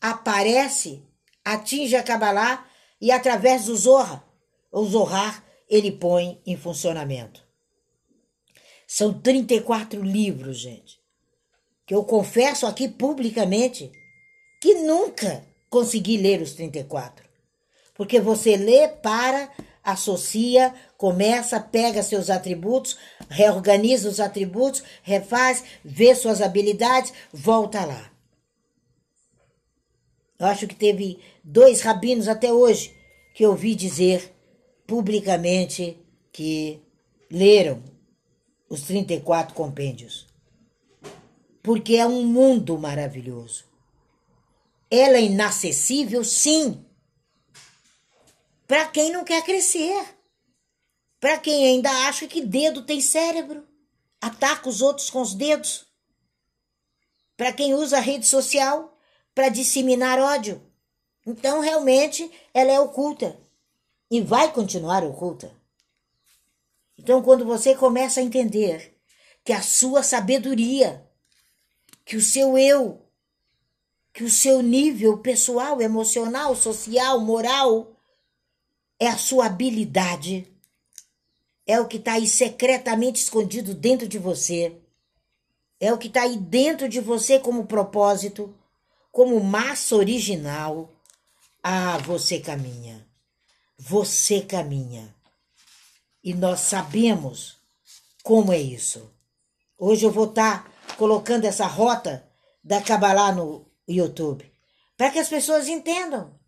aparece, 0.00 1.02
atinge 1.44 1.94
a 1.94 2.02
Kabbalah 2.02 2.66
e 3.00 3.12
através 3.12 3.66
do 3.66 3.76
Zohar, 3.76 4.24
o 4.72 4.84
Zohar, 4.84 5.44
ele 5.68 5.92
põe 5.92 6.40
em 6.46 6.56
funcionamento. 6.56 7.44
São 8.86 9.12
34 9.12 10.02
livros, 10.02 10.58
gente, 10.58 11.00
que 11.86 11.94
eu 11.94 12.04
confesso 12.04 12.66
aqui 12.66 12.88
publicamente 12.88 13.90
que 14.60 14.74
nunca 14.74 15.44
consegui 15.68 16.16
ler 16.16 16.40
os 16.40 16.54
34. 16.54 17.26
Porque 17.94 18.20
você 18.20 18.56
lê, 18.56 18.88
para, 18.88 19.50
associa, 19.82 20.74
começa, 20.96 21.58
pega 21.60 22.02
seus 22.02 22.28
atributos, 22.28 22.96
reorganiza 23.28 24.08
os 24.08 24.20
atributos, 24.20 24.82
refaz, 25.02 25.64
vê 25.84 26.14
suas 26.14 26.42
habilidades, 26.42 27.12
volta 27.32 27.84
lá. 27.84 28.15
Eu 30.38 30.46
acho 30.46 30.66
que 30.66 30.74
teve 30.74 31.18
dois 31.42 31.80
rabinos 31.80 32.28
até 32.28 32.52
hoje 32.52 32.94
que 33.34 33.44
eu 33.44 33.50
ouvi 33.50 33.74
dizer 33.74 34.34
publicamente 34.86 35.98
que 36.32 36.80
leram 37.30 37.82
os 38.68 38.82
34 38.82 39.54
compêndios. 39.54 40.26
Porque 41.62 41.96
é 41.96 42.06
um 42.06 42.24
mundo 42.24 42.78
maravilhoso. 42.78 43.64
Ela 44.90 45.16
é 45.16 45.22
inacessível, 45.22 46.22
sim, 46.22 46.84
para 48.66 48.86
quem 48.86 49.10
não 49.12 49.24
quer 49.24 49.42
crescer. 49.44 50.16
Para 51.20 51.38
quem 51.38 51.66
ainda 51.66 51.90
acha 52.08 52.26
que 52.26 52.40
dedo 52.40 52.82
tem 52.82 53.00
cérebro, 53.00 53.66
ataca 54.20 54.68
os 54.68 54.82
outros 54.82 55.08
com 55.08 55.22
os 55.22 55.34
dedos. 55.34 55.86
Para 57.36 57.52
quem 57.52 57.74
usa 57.74 58.00
rede 58.00 58.26
social 58.26 58.95
para 59.36 59.50
disseminar 59.50 60.18
ódio. 60.18 60.62
Então, 61.26 61.60
realmente, 61.60 62.28
ela 62.54 62.72
é 62.72 62.80
oculta 62.80 63.38
e 64.10 64.18
vai 64.18 64.50
continuar 64.50 65.04
oculta. 65.04 65.54
Então, 66.96 67.22
quando 67.22 67.44
você 67.44 67.74
começa 67.74 68.18
a 68.18 68.22
entender 68.22 68.96
que 69.44 69.52
a 69.52 69.60
sua 69.60 70.02
sabedoria, 70.02 71.06
que 72.02 72.16
o 72.16 72.22
seu 72.22 72.56
eu, 72.56 73.02
que 74.10 74.24
o 74.24 74.30
seu 74.30 74.62
nível 74.62 75.18
pessoal, 75.18 75.82
emocional, 75.82 76.56
social, 76.56 77.20
moral, 77.20 77.94
é 78.98 79.06
a 79.06 79.18
sua 79.18 79.44
habilidade, 79.44 80.50
é 81.66 81.78
o 81.78 81.86
que 81.86 81.98
está 81.98 82.14
aí 82.14 82.26
secretamente 82.26 83.20
escondido 83.20 83.74
dentro 83.74 84.08
de 84.08 84.18
você, 84.18 84.80
é 85.78 85.92
o 85.92 85.98
que 85.98 86.08
está 86.08 86.22
aí 86.22 86.38
dentro 86.38 86.88
de 86.88 87.00
você 87.00 87.38
como 87.38 87.66
propósito, 87.66 88.54
como 89.16 89.40
massa 89.40 89.96
original. 89.96 90.92
Ah, 91.62 91.96
você 91.96 92.38
caminha, 92.38 93.08
você 93.78 94.42
caminha. 94.42 95.16
E 96.22 96.34
nós 96.34 96.60
sabemos 96.60 97.56
como 98.22 98.52
é 98.52 98.60
isso. 98.60 99.10
Hoje 99.78 100.04
eu 100.04 100.10
vou 100.10 100.26
estar 100.26 100.64
tá 100.64 100.94
colocando 100.98 101.46
essa 101.46 101.66
rota 101.66 102.28
da 102.62 102.82
Kabbalah 102.82 103.32
no 103.32 103.64
YouTube, 103.88 104.52
para 104.98 105.10
que 105.10 105.18
as 105.18 105.30
pessoas 105.30 105.66
entendam 105.66 106.38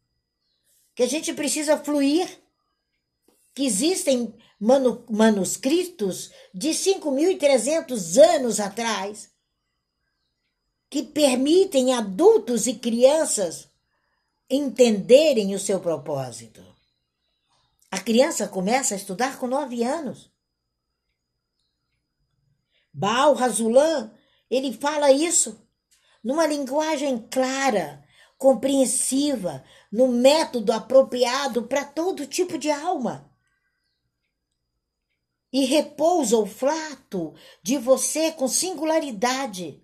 que 0.94 1.02
a 1.02 1.08
gente 1.08 1.32
precisa 1.32 1.78
fluir, 1.78 2.28
que 3.54 3.64
existem 3.64 4.34
manu 4.60 5.06
manuscritos 5.08 6.30
de 6.52 6.68
5.300 6.68 8.22
anos 8.22 8.60
atrás 8.60 9.30
que 10.90 11.02
permitem 11.02 11.94
adultos 11.94 12.66
e 12.66 12.74
crianças 12.74 13.68
entenderem 14.48 15.54
o 15.54 15.58
seu 15.58 15.80
propósito. 15.80 16.64
A 17.90 17.98
criança 17.98 18.48
começa 18.48 18.94
a 18.94 18.96
estudar 18.96 19.38
com 19.38 19.46
nove 19.46 19.82
anos. 19.82 20.30
Baal 22.92 23.34
Razulan, 23.34 24.10
ele 24.50 24.72
fala 24.72 25.10
isso 25.10 25.64
numa 26.22 26.46
linguagem 26.46 27.18
clara, 27.30 28.04
compreensiva, 28.36 29.64
no 29.90 30.08
método 30.08 30.72
apropriado 30.72 31.62
para 31.64 31.84
todo 31.84 32.26
tipo 32.26 32.58
de 32.58 32.70
alma. 32.70 33.32
E 35.52 35.64
repousa 35.64 36.36
o 36.36 36.46
flato 36.46 37.34
de 37.62 37.78
você 37.78 38.32
com 38.32 38.46
singularidade. 38.46 39.82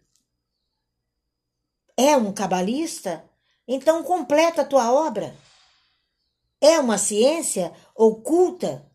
É 1.97 2.17
um 2.17 2.33
cabalista? 2.33 3.25
Então 3.67 4.03
completa 4.03 4.63
a 4.63 4.65
tua 4.65 4.93
obra. 4.93 5.37
É 6.61 6.79
uma 6.81 6.99
ciência 6.99 7.73
oculta 7.95 8.91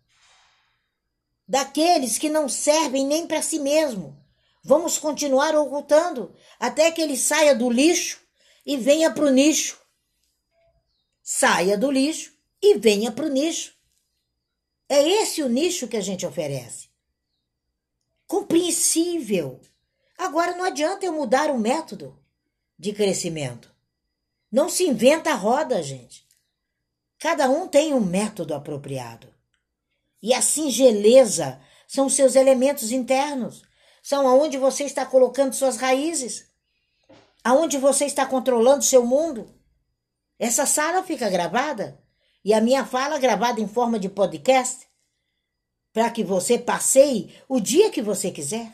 daqueles 1.48 2.18
que 2.18 2.30
não 2.30 2.50
servem 2.50 3.06
nem 3.06 3.26
para 3.26 3.42
si 3.42 3.60
mesmo. 3.60 4.18
Vamos 4.64 4.98
continuar 4.98 5.56
ocultando 5.56 6.36
até 6.60 6.92
que 6.92 7.02
ele 7.02 7.16
saia 7.16 7.56
do 7.56 7.70
lixo 7.70 8.20
e 8.66 8.76
venha 8.76 9.12
para 9.12 9.26
o 9.26 9.30
nicho. 9.30 9.80
Saia 11.24 11.78
do 11.78 11.90
lixo 11.90 12.34
e 12.62 12.78
venha 12.78 13.12
para 13.12 13.26
o 13.26 13.30
nicho. 13.30 13.74
É 14.90 15.08
esse 15.08 15.42
o 15.42 15.48
nicho 15.48 15.88
que 15.88 15.96
a 15.96 16.02
gente 16.02 16.26
oferece. 16.26 16.90
Compreensível. 18.28 19.62
Agora 20.18 20.56
não 20.56 20.66
adianta 20.66 21.06
eu 21.06 21.14
mudar 21.14 21.50
o 21.50 21.58
método 21.58 22.19
de 22.80 22.94
crescimento. 22.94 23.70
Não 24.50 24.70
se 24.70 24.86
inventa 24.88 25.32
a 25.32 25.36
roda, 25.36 25.84
gente. 25.84 26.26
Cada 27.20 27.50
um 27.50 27.68
tem 27.68 27.94
um 27.94 28.00
método 28.00 28.56
apropriado. 28.56 29.28
E 30.24 30.34
a 30.34 30.42
singeleza 30.42 31.62
são 31.86 32.10
seus 32.10 32.36
elementos 32.36 32.92
internos 32.92 33.64
são 34.02 34.28
aonde 34.28 34.58
você 34.58 34.86
está 34.86 35.06
colocando 35.06 35.54
suas 35.54 35.78
raízes, 35.78 36.50
aonde 37.44 37.78
você 37.78 38.06
está 38.06 38.26
controlando 38.26 38.84
seu 38.84 39.06
mundo. 39.06 39.54
Essa 40.38 40.66
sala 40.66 41.04
fica 41.04 41.30
gravada 41.30 42.02
e 42.44 42.54
a 42.54 42.62
minha 42.62 42.86
fala 42.86 43.20
gravada 43.20 43.60
em 43.60 43.68
forma 43.68 44.00
de 44.00 44.10
podcast 44.10 44.88
para 45.92 46.10
que 46.10 46.24
você 46.24 46.58
passeie 46.58 47.36
o 47.48 47.60
dia 47.60 47.92
que 47.92 48.02
você 48.02 48.32
quiser. 48.32 48.74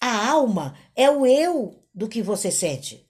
A 0.00 0.30
alma 0.30 0.76
é 0.96 1.10
o 1.10 1.26
eu 1.26 1.81
do 1.94 2.08
que 2.08 2.22
você 2.22 2.50
sente. 2.50 3.08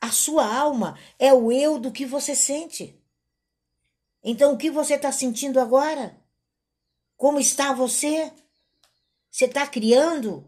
A 0.00 0.10
sua 0.10 0.44
alma 0.44 0.98
é 1.18 1.32
o 1.32 1.52
eu 1.52 1.78
do 1.78 1.92
que 1.92 2.04
você 2.04 2.34
sente. 2.34 3.00
Então, 4.22 4.52
o 4.52 4.58
que 4.58 4.70
você 4.70 4.94
está 4.94 5.12
sentindo 5.12 5.60
agora? 5.60 6.20
Como 7.16 7.38
está 7.38 7.72
você? 7.72 8.32
Você 9.30 9.44
está 9.44 9.66
criando 9.66 10.44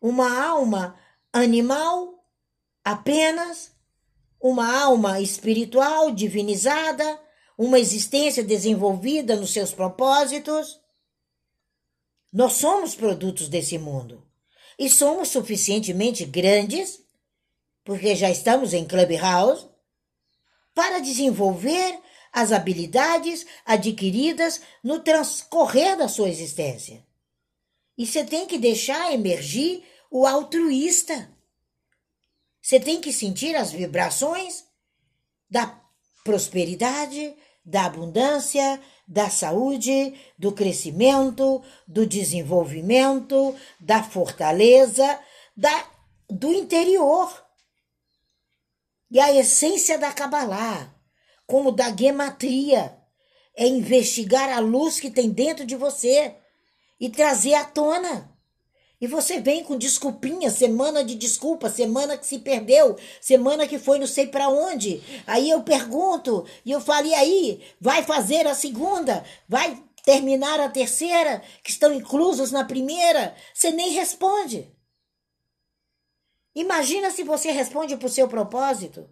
uma 0.00 0.44
alma 0.46 0.98
animal 1.32 2.22
apenas, 2.84 3.72
uma 4.40 4.78
alma 4.78 5.20
espiritual 5.20 6.10
divinizada, 6.10 7.20
uma 7.56 7.78
existência 7.78 8.42
desenvolvida 8.42 9.36
nos 9.36 9.52
seus 9.52 9.72
propósitos. 9.72 10.80
Nós 12.32 12.54
somos 12.54 12.94
produtos 12.94 13.48
desse 13.48 13.78
mundo 13.78 14.27
e 14.78 14.88
somos 14.88 15.28
suficientemente 15.28 16.24
grandes, 16.24 17.02
porque 17.82 18.14
já 18.14 18.30
estamos 18.30 18.72
em 18.72 18.86
Clubhouse, 18.86 19.68
para 20.74 21.00
desenvolver 21.00 21.98
as 22.32 22.52
habilidades 22.52 23.44
adquiridas 23.64 24.60
no 24.84 25.00
transcorrer 25.00 25.96
da 25.96 26.06
sua 26.06 26.28
existência. 26.28 27.04
E 27.96 28.06
você 28.06 28.22
tem 28.22 28.46
que 28.46 28.58
deixar 28.58 29.12
emergir 29.12 29.82
o 30.08 30.24
altruísta. 30.24 31.28
Você 32.62 32.78
tem 32.78 33.00
que 33.00 33.12
sentir 33.12 33.56
as 33.56 33.72
vibrações 33.72 34.64
da 35.50 35.82
prosperidade, 36.22 37.34
da 37.68 37.84
abundância, 37.84 38.80
da 39.06 39.28
saúde, 39.28 40.14
do 40.38 40.52
crescimento, 40.52 41.62
do 41.86 42.06
desenvolvimento, 42.06 43.54
da 43.78 44.02
fortaleza, 44.02 45.20
da, 45.54 45.86
do 46.30 46.50
interior. 46.50 47.30
E 49.10 49.20
a 49.20 49.34
essência 49.34 49.98
da 49.98 50.10
Kabbalah, 50.12 50.94
como 51.46 51.70
da 51.70 51.94
gematria, 51.94 52.98
é 53.54 53.66
investigar 53.66 54.50
a 54.50 54.60
luz 54.60 54.98
que 54.98 55.10
tem 55.10 55.30
dentro 55.30 55.66
de 55.66 55.76
você 55.76 56.34
e 56.98 57.10
trazer 57.10 57.52
à 57.52 57.64
tona. 57.64 58.27
E 59.00 59.06
você 59.06 59.40
vem 59.40 59.62
com 59.62 59.78
desculpinha, 59.78 60.50
semana 60.50 61.04
de 61.04 61.14
desculpa, 61.14 61.70
semana 61.70 62.18
que 62.18 62.26
se 62.26 62.40
perdeu, 62.40 62.96
semana 63.20 63.66
que 63.66 63.78
foi 63.78 63.98
não 63.98 64.08
sei 64.08 64.26
para 64.26 64.48
onde. 64.48 65.00
Aí 65.26 65.48
eu 65.48 65.62
pergunto, 65.62 66.44
e 66.64 66.72
eu 66.72 66.80
falei 66.80 67.14
aí, 67.14 67.62
vai 67.80 68.02
fazer 68.02 68.46
a 68.46 68.56
segunda? 68.56 69.24
Vai 69.48 69.80
terminar 70.04 70.58
a 70.58 70.68
terceira, 70.68 71.42
que 71.62 71.70
estão 71.70 71.92
inclusos 71.92 72.50
na 72.50 72.64
primeira? 72.64 73.36
Você 73.54 73.70
nem 73.70 73.90
responde. 73.90 74.72
Imagina 76.54 77.10
se 77.12 77.22
você 77.22 77.52
responde 77.52 77.96
para 77.96 78.06
o 78.06 78.10
seu 78.10 78.26
propósito. 78.26 79.08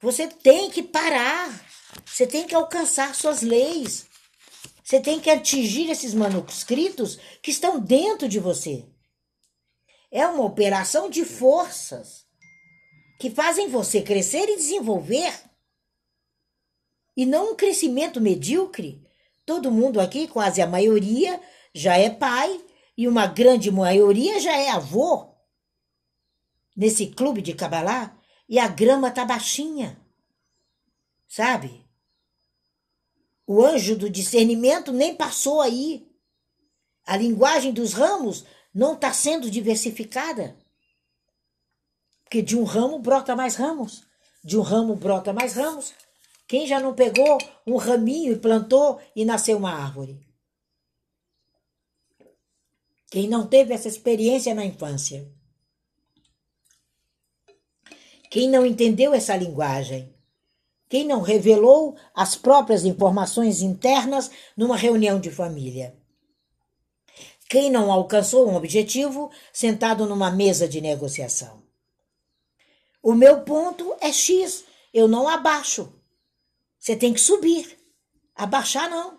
Você 0.00 0.26
tem 0.26 0.70
que 0.70 0.82
parar. 0.82 1.66
Você 2.06 2.26
tem 2.26 2.46
que 2.46 2.54
alcançar 2.54 3.14
suas 3.14 3.42
leis. 3.42 4.06
Você 4.88 5.00
tem 5.00 5.20
que 5.20 5.28
atingir 5.28 5.90
esses 5.90 6.14
manuscritos 6.14 7.16
que 7.42 7.50
estão 7.50 7.78
dentro 7.78 8.26
de 8.26 8.40
você. 8.40 8.88
É 10.10 10.26
uma 10.26 10.42
operação 10.42 11.10
de 11.10 11.26
forças 11.26 12.26
que 13.20 13.28
fazem 13.28 13.68
você 13.68 14.00
crescer 14.00 14.48
e 14.48 14.56
desenvolver. 14.56 15.30
E 17.14 17.26
não 17.26 17.52
um 17.52 17.54
crescimento 17.54 18.18
medíocre. 18.18 19.06
Todo 19.44 19.70
mundo 19.70 20.00
aqui, 20.00 20.26
quase 20.26 20.62
a 20.62 20.66
maioria, 20.66 21.38
já 21.74 21.98
é 21.98 22.08
pai 22.08 22.58
e 22.96 23.06
uma 23.06 23.26
grande 23.26 23.70
maioria 23.70 24.40
já 24.40 24.56
é 24.56 24.70
avô. 24.70 25.34
Nesse 26.74 27.08
clube 27.08 27.42
de 27.42 27.52
Cabalá, 27.52 28.18
e 28.48 28.58
a 28.58 28.66
grama 28.66 29.10
tá 29.10 29.26
baixinha. 29.26 30.00
Sabe? 31.28 31.86
O 33.50 33.64
anjo 33.64 33.96
do 33.96 34.10
discernimento 34.10 34.92
nem 34.92 35.16
passou 35.16 35.62
aí. 35.62 36.06
A 37.06 37.16
linguagem 37.16 37.72
dos 37.72 37.94
ramos 37.94 38.44
não 38.74 38.92
está 38.92 39.10
sendo 39.10 39.50
diversificada. 39.50 40.54
Porque 42.24 42.42
de 42.42 42.54
um 42.58 42.64
ramo 42.64 42.98
brota 42.98 43.34
mais 43.34 43.56
ramos, 43.56 44.04
de 44.44 44.58
um 44.58 44.60
ramo 44.60 44.94
brota 44.94 45.32
mais 45.32 45.54
ramos. 45.54 45.94
Quem 46.46 46.66
já 46.66 46.78
não 46.78 46.94
pegou 46.94 47.38
um 47.66 47.76
raminho 47.76 48.34
e 48.34 48.38
plantou 48.38 49.00
e 49.16 49.24
nasceu 49.24 49.56
uma 49.56 49.72
árvore? 49.72 50.20
Quem 53.10 53.26
não 53.26 53.46
teve 53.46 53.72
essa 53.72 53.88
experiência 53.88 54.54
na 54.54 54.66
infância? 54.66 55.26
Quem 58.30 58.46
não 58.46 58.66
entendeu 58.66 59.14
essa 59.14 59.34
linguagem? 59.34 60.17
Quem 60.88 61.04
não 61.04 61.20
revelou 61.20 61.96
as 62.14 62.34
próprias 62.34 62.84
informações 62.84 63.60
internas 63.60 64.30
numa 64.56 64.76
reunião 64.76 65.20
de 65.20 65.30
família? 65.30 65.94
Quem 67.48 67.70
não 67.70 67.92
alcançou 67.92 68.48
um 68.48 68.56
objetivo 68.56 69.30
sentado 69.52 70.06
numa 70.06 70.30
mesa 70.30 70.68
de 70.68 70.80
negociação? 70.80 71.62
O 73.02 73.14
meu 73.14 73.42
ponto 73.42 73.94
é 74.00 74.12
X, 74.12 74.64
eu 74.92 75.06
não 75.06 75.28
abaixo. 75.28 75.92
Você 76.78 76.96
tem 76.96 77.12
que 77.12 77.20
subir. 77.20 77.78
Abaixar 78.34 78.88
não. 78.88 79.18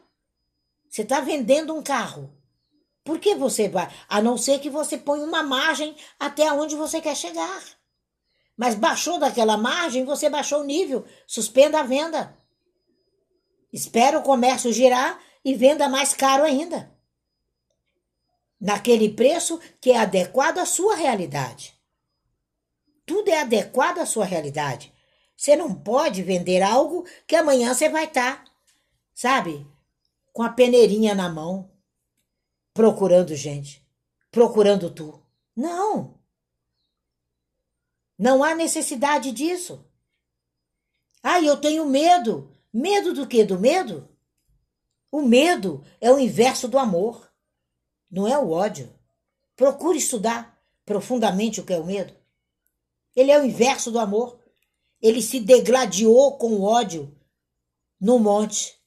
Você 0.89 1.03
está 1.03 1.19
vendendo 1.19 1.75
um 1.75 1.83
carro. 1.83 2.31
Por 3.03 3.19
que 3.19 3.35
você 3.35 3.67
vai? 3.67 3.91
A 4.07 4.21
não 4.21 4.37
ser 4.37 4.59
que 4.59 4.69
você 4.69 4.97
ponha 4.97 5.23
uma 5.23 5.43
margem 5.43 5.95
até 6.19 6.51
onde 6.51 6.75
você 6.75 7.01
quer 7.01 7.15
chegar. 7.15 7.78
Mas 8.59 8.75
baixou 8.75 9.17
daquela 9.17 9.55
margem, 9.55 10.03
você 10.03 10.29
baixou 10.29 10.59
o 10.59 10.65
nível. 10.65 11.05
Suspenda 11.25 11.79
a 11.79 11.83
venda. 11.83 12.37
Espera 13.71 14.19
o 14.19 14.21
comércio 14.21 14.73
girar 14.73 15.17
e 15.45 15.55
venda 15.55 15.87
mais 15.87 16.13
caro 16.13 16.43
ainda. 16.43 16.93
Naquele 18.59 19.13
preço 19.13 19.61
que 19.79 19.91
é 19.91 19.97
adequado 19.97 20.57
à 20.57 20.65
sua 20.65 20.93
realidade. 20.93 21.73
Tudo 23.05 23.29
é 23.29 23.39
adequado 23.39 23.99
à 23.99 24.05
sua 24.05 24.25
realidade. 24.25 24.93
Você 25.37 25.55
não 25.55 25.73
pode 25.73 26.21
vender 26.21 26.61
algo 26.61 27.05
que 27.25 27.37
amanhã 27.37 27.73
você 27.73 27.87
vai 27.87 28.03
estar, 28.03 28.43
tá, 28.43 28.51
sabe, 29.15 29.65
com 30.33 30.43
a 30.43 30.49
peneirinha 30.49 31.15
na 31.15 31.29
mão, 31.29 31.71
procurando 32.73 33.33
gente, 33.37 33.87
procurando 34.29 34.89
tu. 34.89 35.23
Não. 35.55 36.18
Não 38.19 38.43
há 38.43 38.53
necessidade 38.53 39.31
disso. 39.31 39.89
Ah, 41.23 41.41
eu 41.41 41.55
tenho 41.55 41.85
medo. 41.85 42.53
Medo 42.71 43.13
do 43.13 43.25
que? 43.25 43.45
Do 43.45 43.57
medo? 43.57 44.09
O 45.09 45.21
medo 45.21 45.83
é 46.01 46.11
o 46.11 46.19
inverso 46.19 46.67
do 46.67 46.77
amor, 46.77 47.33
não 48.11 48.27
é 48.27 48.37
o 48.37 48.51
ódio. 48.51 48.93
Procure 49.55 49.97
estudar 49.97 50.61
profundamente 50.85 51.61
o 51.61 51.65
que 51.65 51.73
é 51.73 51.79
o 51.79 51.85
medo. 51.85 52.13
Ele 53.15 53.31
é 53.31 53.39
o 53.39 53.45
inverso 53.45 53.89
do 53.89 53.99
amor. 53.99 54.39
Ele 55.01 55.21
se 55.21 55.39
degladiou 55.39 56.37
com 56.37 56.53
o 56.55 56.63
ódio 56.63 57.17
no 57.99 58.19
monte. 58.19 58.77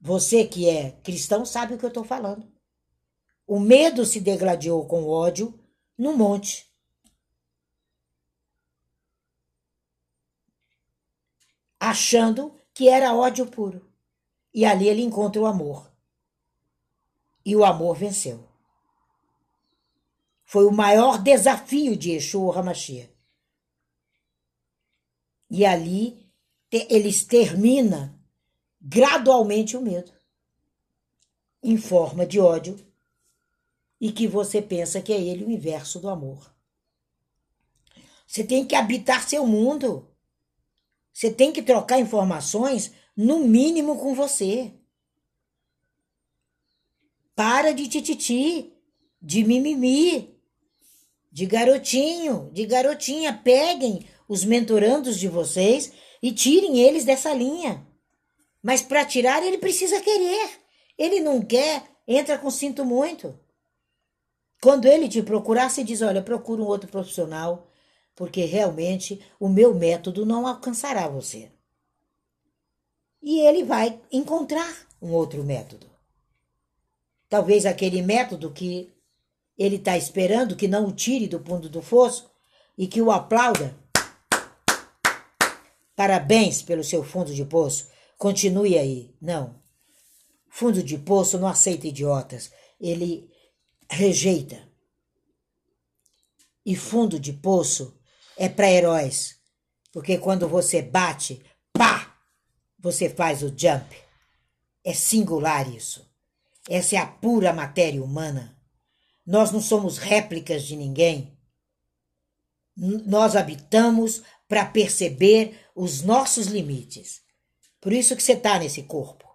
Você 0.00 0.44
que 0.44 0.68
é 0.68 0.92
cristão 1.02 1.46
sabe 1.46 1.74
o 1.74 1.78
que 1.78 1.84
eu 1.84 1.88
estou 1.88 2.04
falando. 2.04 2.46
O 3.46 3.58
medo 3.58 4.04
se 4.04 4.20
degladiou 4.20 4.86
com 4.86 5.04
o 5.04 5.08
ódio 5.08 5.58
no 5.96 6.16
monte. 6.16 6.65
Achando 11.78 12.54
que 12.72 12.88
era 12.88 13.14
ódio 13.14 13.46
puro. 13.46 13.86
E 14.52 14.64
ali 14.64 14.88
ele 14.88 15.02
encontra 15.02 15.40
o 15.40 15.46
amor. 15.46 15.90
E 17.44 17.54
o 17.54 17.64
amor 17.64 17.96
venceu. 17.96 18.46
Foi 20.44 20.64
o 20.66 20.72
maior 20.72 21.18
desafio 21.22 21.96
de 21.96 22.12
Yeshua 22.12 22.58
Hamashia. 22.58 23.10
E 25.50 25.64
ali 25.64 26.26
ele 26.70 27.08
extermina 27.08 28.18
gradualmente 28.80 29.76
o 29.76 29.80
medo, 29.80 30.12
em 31.62 31.76
forma 31.76 32.26
de 32.26 32.38
ódio, 32.38 32.78
e 34.00 34.12
que 34.12 34.28
você 34.28 34.60
pensa 34.60 35.00
que 35.00 35.12
é 35.12 35.20
ele 35.20 35.44
o 35.44 35.50
inverso 35.50 35.98
do 35.98 36.08
amor. 36.08 36.54
Você 38.26 38.44
tem 38.44 38.66
que 38.66 38.74
habitar 38.74 39.26
seu 39.26 39.46
mundo. 39.46 40.08
Você 41.16 41.30
tem 41.30 41.50
que 41.50 41.62
trocar 41.62 41.98
informações, 41.98 42.92
no 43.16 43.38
mínimo, 43.38 43.96
com 43.96 44.14
você. 44.14 44.70
Para 47.34 47.72
de 47.72 47.88
tititi, 47.88 48.74
de 49.22 49.42
mimimi, 49.42 50.38
de 51.32 51.46
garotinho, 51.46 52.50
de 52.52 52.66
garotinha. 52.66 53.32
Peguem 53.32 54.06
os 54.28 54.44
mentorandos 54.44 55.18
de 55.18 55.26
vocês 55.26 55.90
e 56.22 56.32
tirem 56.32 56.80
eles 56.80 57.06
dessa 57.06 57.32
linha. 57.32 57.88
Mas 58.62 58.82
para 58.82 59.06
tirar, 59.06 59.42
ele 59.42 59.56
precisa 59.56 59.98
querer. 60.02 60.50
Ele 60.98 61.20
não 61.20 61.40
quer, 61.40 61.82
entra 62.06 62.36
com 62.36 62.50
sinto 62.50 62.84
muito. 62.84 63.40
Quando 64.60 64.84
ele 64.84 65.08
te 65.08 65.22
procurar, 65.22 65.70
você 65.70 65.82
diz: 65.82 66.02
Olha, 66.02 66.20
procura 66.20 66.60
um 66.60 66.66
outro 66.66 66.90
profissional 66.90 67.70
porque 68.16 68.46
realmente 68.46 69.20
o 69.38 69.46
meu 69.46 69.74
método 69.74 70.24
não 70.24 70.46
alcançará 70.46 71.06
você. 71.06 71.52
E 73.22 73.40
ele 73.40 73.62
vai 73.62 74.00
encontrar 74.10 74.88
um 75.00 75.12
outro 75.12 75.44
método. 75.44 75.86
Talvez 77.28 77.66
aquele 77.66 78.00
método 78.00 78.50
que 78.50 78.90
ele 79.58 79.76
está 79.76 79.96
esperando 79.98 80.56
que 80.56 80.66
não 80.66 80.86
o 80.86 80.92
tire 80.92 81.28
do 81.28 81.42
fundo 81.44 81.68
do 81.68 81.82
fosso 81.82 82.30
e 82.76 82.86
que 82.86 83.02
o 83.02 83.10
aplauda. 83.10 83.76
Parabéns 85.94 86.62
pelo 86.62 86.84
seu 86.84 87.04
fundo 87.04 87.34
de 87.34 87.44
poço. 87.44 87.88
Continue 88.16 88.78
aí. 88.78 89.14
Não. 89.20 89.60
Fundo 90.48 90.82
de 90.82 90.96
poço 90.96 91.38
não 91.38 91.48
aceita 91.48 91.86
idiotas. 91.86 92.50
Ele 92.80 93.30
rejeita. 93.90 94.66
E 96.64 96.74
fundo 96.76 97.18
de 97.18 97.32
poço 97.32 97.95
é 98.36 98.48
para 98.48 98.70
heróis. 98.70 99.36
Porque 99.92 100.18
quando 100.18 100.48
você 100.48 100.82
bate, 100.82 101.42
pá, 101.72 102.16
você 102.78 103.08
faz 103.08 103.42
o 103.42 103.48
jump. 103.48 103.96
É 104.84 104.92
singular 104.92 105.72
isso. 105.74 106.06
Essa 106.68 106.96
é 106.96 106.98
a 106.98 107.06
pura 107.06 107.52
matéria 107.52 108.02
humana. 108.02 108.56
Nós 109.24 109.50
não 109.50 109.60
somos 109.60 109.98
réplicas 109.98 110.64
de 110.64 110.76
ninguém. 110.76 111.36
Nós 112.76 113.34
habitamos 113.34 114.22
para 114.46 114.64
perceber 114.64 115.58
os 115.74 116.02
nossos 116.02 116.46
limites. 116.46 117.22
Por 117.80 117.92
isso 117.92 118.14
que 118.14 118.22
você 118.22 118.32
está 118.32 118.58
nesse 118.58 118.82
corpo. 118.82 119.26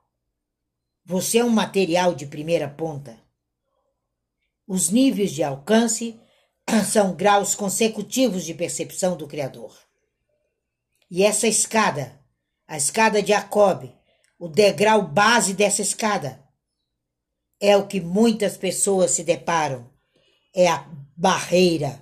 Você 1.03 1.39
é 1.39 1.43
um 1.43 1.49
material 1.49 2.13
de 2.13 2.25
primeira 2.25 2.69
ponta. 2.69 3.19
Os 4.67 4.89
níveis 4.89 5.31
de 5.31 5.43
alcance 5.43 6.19
são 6.85 7.13
graus 7.13 7.55
consecutivos 7.55 8.45
de 8.45 8.53
percepção 8.53 9.15
do 9.15 9.27
Criador. 9.27 9.77
E 11.09 11.23
essa 11.23 11.47
escada, 11.47 12.19
a 12.67 12.77
escada 12.77 13.21
de 13.21 13.29
Jacob, 13.29 13.91
o 14.39 14.47
degrau 14.47 15.01
base 15.01 15.53
dessa 15.53 15.81
escada, 15.81 16.41
é 17.59 17.77
o 17.77 17.85
que 17.85 18.01
muitas 18.01 18.57
pessoas 18.57 19.11
se 19.11 19.23
deparam. 19.23 19.89
É 20.53 20.67
a 20.67 20.89
barreira. 21.15 22.01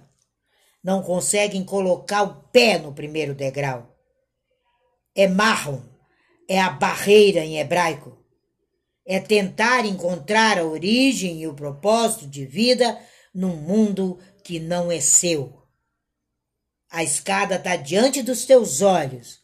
Não 0.81 1.03
conseguem 1.03 1.65
colocar 1.65 2.23
o 2.23 2.43
pé 2.43 2.77
no 2.77 2.93
primeiro 2.93 3.35
degrau. 3.35 3.93
É 5.13 5.27
marrom, 5.27 5.81
é 6.47 6.61
a 6.61 6.69
barreira 6.69 7.43
em 7.43 7.59
hebraico. 7.59 8.17
É 9.05 9.19
tentar 9.19 9.85
encontrar 9.85 10.57
a 10.57 10.63
origem 10.63 11.41
e 11.41 11.47
o 11.47 11.53
propósito 11.53 12.25
de 12.25 12.45
vida 12.45 12.97
num 13.33 13.57
mundo 13.57 14.19
que 14.49 14.59
não 14.59 14.91
é 14.91 14.99
seu. 14.99 15.61
A 16.89 17.03
escada 17.03 17.57
está 17.57 17.75
diante 17.75 18.23
dos 18.23 18.45
teus 18.45 18.81
olhos 18.81 19.43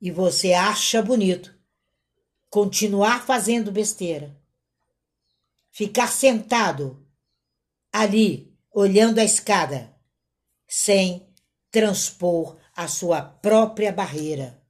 e 0.00 0.10
você 0.10 0.54
acha 0.54 1.00
bonito 1.00 1.56
continuar 2.50 3.24
fazendo 3.24 3.70
besteira, 3.70 4.36
ficar 5.70 6.08
sentado 6.08 7.06
ali 7.92 8.52
olhando 8.72 9.20
a 9.20 9.24
escada 9.24 9.96
sem 10.66 11.32
transpor 11.70 12.58
a 12.74 12.88
sua 12.88 13.22
própria 13.22 13.92
barreira. 13.92 14.60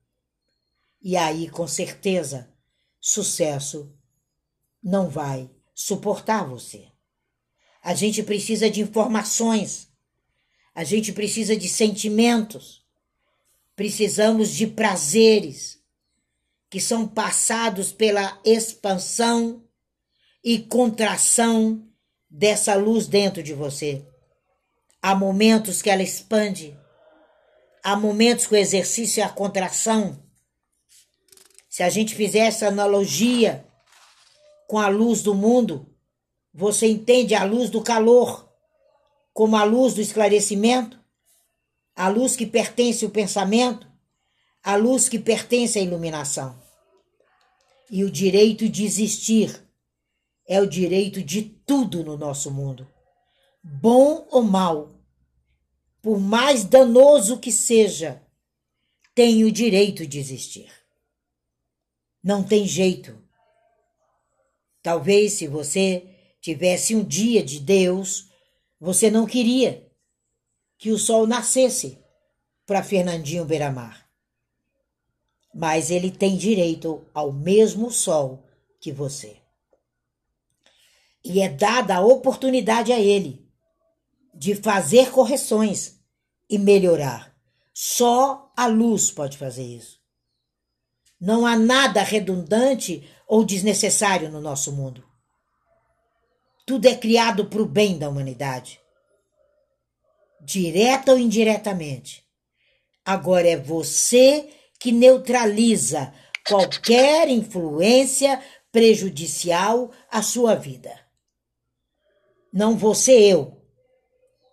E 1.00 1.16
aí, 1.16 1.48
com 1.48 1.66
certeza, 1.66 2.52
sucesso 3.00 3.98
não 4.82 5.08
vai 5.08 5.50
suportar 5.74 6.46
você. 6.46 6.91
A 7.82 7.94
gente 7.94 8.22
precisa 8.22 8.70
de 8.70 8.80
informações, 8.80 9.88
a 10.72 10.84
gente 10.84 11.12
precisa 11.12 11.56
de 11.56 11.68
sentimentos, 11.68 12.82
precisamos 13.74 14.50
de 14.50 14.68
prazeres 14.68 15.82
que 16.70 16.80
são 16.80 17.06
passados 17.06 17.92
pela 17.92 18.40
expansão 18.44 19.62
e 20.42 20.60
contração 20.60 21.86
dessa 22.30 22.74
luz 22.74 23.06
dentro 23.06 23.42
de 23.42 23.52
você. 23.52 24.06
Há 25.02 25.14
momentos 25.14 25.82
que 25.82 25.90
ela 25.90 26.02
expande, 26.02 26.78
há 27.82 27.96
momentos 27.96 28.46
que 28.46 28.54
o 28.54 28.56
exercício 28.56 29.20
é 29.20 29.24
a 29.24 29.28
contração. 29.28 30.22
Se 31.68 31.82
a 31.82 31.90
gente 31.90 32.14
fizer 32.14 32.46
essa 32.46 32.68
analogia 32.68 33.66
com 34.68 34.78
a 34.78 34.88
luz 34.88 35.22
do 35.22 35.34
mundo, 35.34 35.91
você 36.52 36.86
entende 36.86 37.34
a 37.34 37.44
luz 37.44 37.70
do 37.70 37.82
calor 37.82 38.50
como 39.32 39.56
a 39.56 39.64
luz 39.64 39.94
do 39.94 40.00
esclarecimento, 40.00 41.00
a 41.96 42.08
luz 42.08 42.36
que 42.36 42.46
pertence 42.46 43.04
ao 43.04 43.10
pensamento, 43.10 43.90
a 44.62 44.76
luz 44.76 45.08
que 45.08 45.18
pertence 45.18 45.78
à 45.78 45.82
iluminação. 45.82 46.60
E 47.90 48.04
o 48.04 48.10
direito 48.10 48.68
de 48.68 48.84
existir 48.84 49.66
é 50.46 50.60
o 50.60 50.66
direito 50.66 51.22
de 51.22 51.42
tudo 51.42 52.04
no 52.04 52.16
nosso 52.16 52.50
mundo, 52.50 52.86
bom 53.62 54.26
ou 54.30 54.42
mal, 54.42 54.98
por 56.02 56.18
mais 56.18 56.64
danoso 56.64 57.38
que 57.38 57.52
seja, 57.52 58.22
tem 59.14 59.44
o 59.44 59.52
direito 59.52 60.06
de 60.06 60.18
existir. 60.18 60.70
Não 62.22 62.42
tem 62.42 62.66
jeito. 62.66 63.16
Talvez 64.82 65.34
se 65.34 65.46
você 65.46 66.11
tivesse 66.42 66.94
um 66.94 67.04
dia 67.04 67.42
de 67.42 67.60
Deus, 67.60 68.28
você 68.78 69.08
não 69.08 69.24
queria 69.24 69.88
que 70.76 70.90
o 70.90 70.98
sol 70.98 71.24
nascesse 71.24 71.98
para 72.66 72.82
Fernandinho 72.82 73.44
Beiramar. 73.44 74.10
Mas 75.54 75.90
ele 75.90 76.10
tem 76.10 76.36
direito 76.36 77.06
ao 77.14 77.32
mesmo 77.32 77.90
sol 77.92 78.44
que 78.80 78.90
você. 78.90 79.36
E 81.24 81.40
é 81.40 81.48
dada 81.48 81.96
a 81.96 82.04
oportunidade 82.04 82.92
a 82.92 82.98
ele 82.98 83.48
de 84.34 84.56
fazer 84.56 85.12
correções 85.12 86.00
e 86.50 86.58
melhorar. 86.58 87.32
Só 87.72 88.52
a 88.56 88.66
luz 88.66 89.10
pode 89.10 89.38
fazer 89.38 89.62
isso. 89.62 90.00
Não 91.20 91.46
há 91.46 91.56
nada 91.56 92.02
redundante 92.02 93.08
ou 93.28 93.44
desnecessário 93.44 94.28
no 94.28 94.40
nosso 94.40 94.72
mundo. 94.72 95.11
Tudo 96.66 96.86
é 96.86 96.94
criado 96.94 97.46
para 97.46 97.60
o 97.60 97.66
bem 97.66 97.98
da 97.98 98.08
humanidade, 98.08 98.80
direta 100.40 101.12
ou 101.12 101.18
indiretamente. 101.18 102.24
Agora 103.04 103.48
é 103.48 103.56
você 103.56 104.48
que 104.78 104.92
neutraliza 104.92 106.12
qualquer 106.48 107.28
influência 107.28 108.42
prejudicial 108.72 109.92
à 110.10 110.22
sua 110.22 110.54
vida. 110.54 110.98
Não 112.52 112.76
ser 112.94 113.20
eu. 113.20 113.56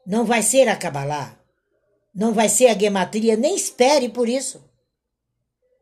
Não 0.06 0.26
vai 0.26 0.44
ser 0.44 0.68
a 0.68 0.76
Kabbalah. 0.76 1.40
Não 2.14 2.34
vai 2.34 2.48
ser 2.50 2.68
a 2.68 2.78
gematria, 2.78 3.36
nem 3.36 3.56
espere 3.56 4.10
por 4.10 4.30
isso. 4.30 4.64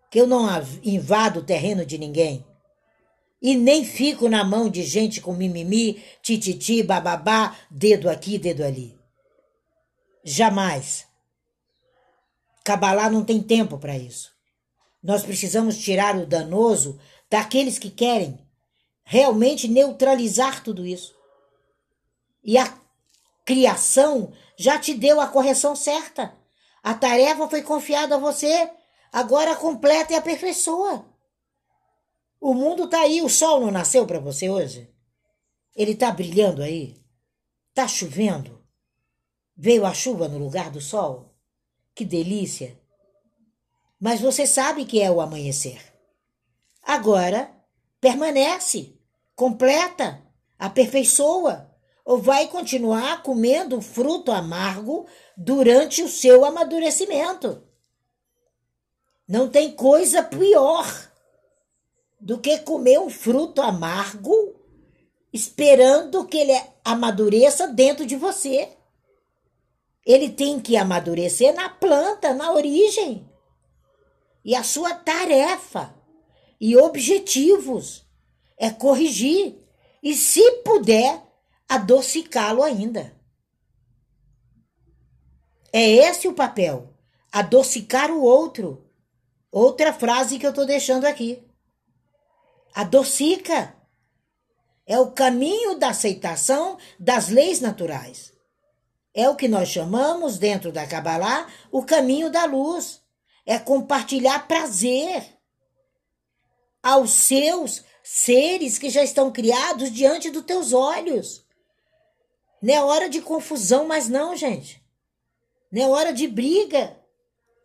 Que 0.10 0.22
eu 0.22 0.28
não 0.28 0.48
invado 0.84 1.40
o 1.40 1.44
terreno 1.44 1.86
de 1.86 1.98
ninguém. 1.98 2.47
E 3.42 3.56
nem 3.56 3.86
fico 3.86 4.28
na 4.28 4.44
mão 4.44 4.70
de 4.70 4.84
gente 4.84 5.22
com 5.22 5.34
mimimi, 5.34 6.04
tititi, 6.22 6.82
bababá, 6.82 7.56
dedo 7.70 8.10
aqui, 8.10 8.38
dedo 8.38 8.64
ali. 8.64 8.98
Jamais. 10.24 11.06
Cabalá 12.64 13.10
não 13.10 13.24
tem 13.24 13.42
tempo 13.42 13.78
para 13.78 13.98
isso. 13.98 14.32
Nós 15.02 15.24
precisamos 15.24 15.78
tirar 15.78 16.18
o 16.18 16.26
danoso 16.26 17.00
daqueles 17.30 17.78
que 17.78 17.90
querem 17.90 18.40
realmente 19.04 19.68
neutralizar 19.68 20.64
tudo 20.64 20.86
isso. 20.86 21.16
E 22.44 22.58
a 22.58 22.78
criação 23.46 24.34
já 24.58 24.78
te 24.78 24.94
deu 24.94 25.22
a 25.22 25.28
correção 25.28 25.76
certa. 25.76 26.36
A 26.84 26.94
tarefa 26.94 27.48
foi 27.48 27.62
confiada 27.62 28.16
a 28.16 28.20
você, 28.20 28.70
agora 29.12 29.56
completa 29.56 30.12
e 30.12 30.16
aperfeiçoa. 30.16 31.06
O 32.40 32.54
mundo 32.54 32.86
está 32.86 33.02
aí, 33.02 33.22
o 33.22 33.30
sol 33.30 33.60
não 33.60 33.72
nasceu 33.72 34.06
para 34.06 34.20
você 34.20 34.50
hoje? 34.50 34.94
Ele 35.76 35.92
está 35.92 36.12
brilhando 36.12 36.62
aí? 36.62 36.96
Está 37.70 37.88
chovendo? 37.88 38.64
Veio 39.56 39.86
a 39.86 39.94
chuva 39.94 40.28
no 40.28 40.38
lugar 40.38 40.70
do 40.70 40.80
sol? 40.80 41.36
Que 41.96 42.06
delícia! 42.06 42.80
Mas 44.00 44.22
você 44.22 44.46
sabe 44.46 44.86
que 44.86 45.02
é 45.02 45.10
o 45.10 45.20
amanhecer. 45.20 45.82
Agora, 46.84 47.52
permanece, 48.00 49.00
completa, 49.36 50.24
aperfeiçoa, 50.60 51.76
ou 52.06 52.22
vai 52.22 52.48
continuar 52.48 53.24
comendo 53.24 53.82
fruto 53.82 54.32
amargo 54.32 55.08
durante 55.36 56.04
o 56.04 56.08
seu 56.08 56.46
amadurecimento. 56.46 57.68
Não 59.28 59.50
tem 59.50 59.76
coisa 59.76 60.24
pior 60.24 61.07
do 62.20 62.40
que 62.40 62.60
comer 62.60 63.00
um 63.00 63.10
fruto 63.10 63.62
amargo 63.62 64.56
esperando 65.32 66.26
que 66.26 66.38
ele 66.38 66.60
amadureça 66.84 67.68
dentro 67.68 68.06
de 68.06 68.16
você. 68.16 68.70
Ele 70.06 70.30
tem 70.30 70.60
que 70.60 70.78
amadurecer 70.78 71.54
na 71.54 71.70
planta, 71.70 72.34
na 72.34 72.52
origem. 72.52 73.30
E 74.44 74.56
a 74.56 74.64
sua 74.64 74.94
tarefa 74.94 75.94
e 76.60 76.76
objetivos 76.78 78.08
é 78.58 78.70
corrigir 78.70 79.58
e, 80.02 80.16
se 80.16 80.50
puder, 80.64 81.22
adocicá-lo 81.68 82.64
ainda. 82.64 83.16
É 85.74 85.88
esse 85.88 86.28
o 86.28 86.34
papel, 86.34 86.94
adocicar 87.32 88.10
o 88.10 88.22
outro. 88.22 88.90
Outra 89.52 89.94
frase 89.94 90.40
que 90.40 90.46
eu 90.46 90.52
estou 90.52 90.66
deixando 90.66 91.06
aqui 91.06 91.47
adocica. 92.78 93.76
É 94.86 95.00
o 95.00 95.12
caminho 95.12 95.80
da 95.80 95.90
aceitação 95.90 96.78
das 97.00 97.28
leis 97.28 97.60
naturais. 97.60 98.32
É 99.16 99.28
o 99.28 99.36
que 99.36 99.48
nós 99.48 99.70
chamamos, 99.70 100.38
dentro 100.38 100.72
da 100.72 100.86
Kabbalah, 100.86 101.48
o 101.72 101.84
caminho 101.84 102.30
da 102.30 102.46
luz. 102.46 103.02
É 103.48 103.58
compartilhar 103.58 104.48
prazer 104.48 105.26
aos 106.84 107.12
seus 107.12 107.84
seres 108.04 108.78
que 108.78 108.92
já 108.92 109.04
estão 109.04 109.32
criados 109.32 109.92
diante 109.92 110.30
dos 110.30 110.46
teus 110.46 110.72
olhos. 110.72 111.44
Não 112.62 112.74
é 112.74 112.84
hora 112.84 113.10
de 113.10 113.22
confusão, 113.22 113.88
mas 113.88 114.08
não, 114.08 114.36
gente. 114.36 114.84
Não 115.72 115.82
é 115.82 115.88
hora 115.88 116.14
de 116.14 116.28
briga. 116.28 116.96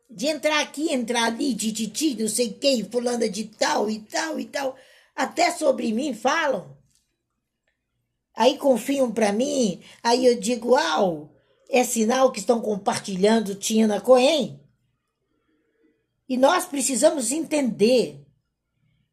De 0.09 0.27
entrar 0.27 0.61
aqui, 0.61 0.90
entrar 0.90 1.25
ali, 1.25 1.53
de 1.53 1.70
titi, 1.70 2.14
não 2.18 2.29
sei 2.29 2.53
quem, 2.53 2.85
fulana 2.85 3.29
de 3.29 3.44
tal 3.44 3.90
e 3.90 4.01
tal 4.01 4.40
e 4.40 4.46
tal 4.46 4.77
até 5.14 5.51
sobre 5.51 5.92
mim 5.92 6.14
falam. 6.14 6.77
Aí 8.35 8.57
confiam 8.57 9.12
para 9.12 9.33
mim, 9.33 9.83
aí 10.03 10.25
eu 10.25 10.40
digo, 10.40 10.70
uau, 10.70 11.35
é 11.68 11.85
sinal 11.85 12.33
que 12.33 12.40
estão 12.40 12.61
compartilhando 12.61 13.55
Tina 13.55 14.01
Cohen. 14.01 14.61
E 16.29 16.37
nós 16.37 16.64
precisamos 16.64 17.31
entender 17.31 18.27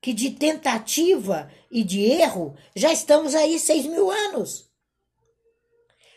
que 0.02 0.14
de 0.14 0.32
tentativa 0.32 1.52
e 1.70 1.84
de 1.84 2.02
erro 2.02 2.56
já 2.76 2.92
estamos 2.92 3.36
aí 3.36 3.60
seis 3.60 3.86
mil 3.86 4.10
anos. 4.10 4.70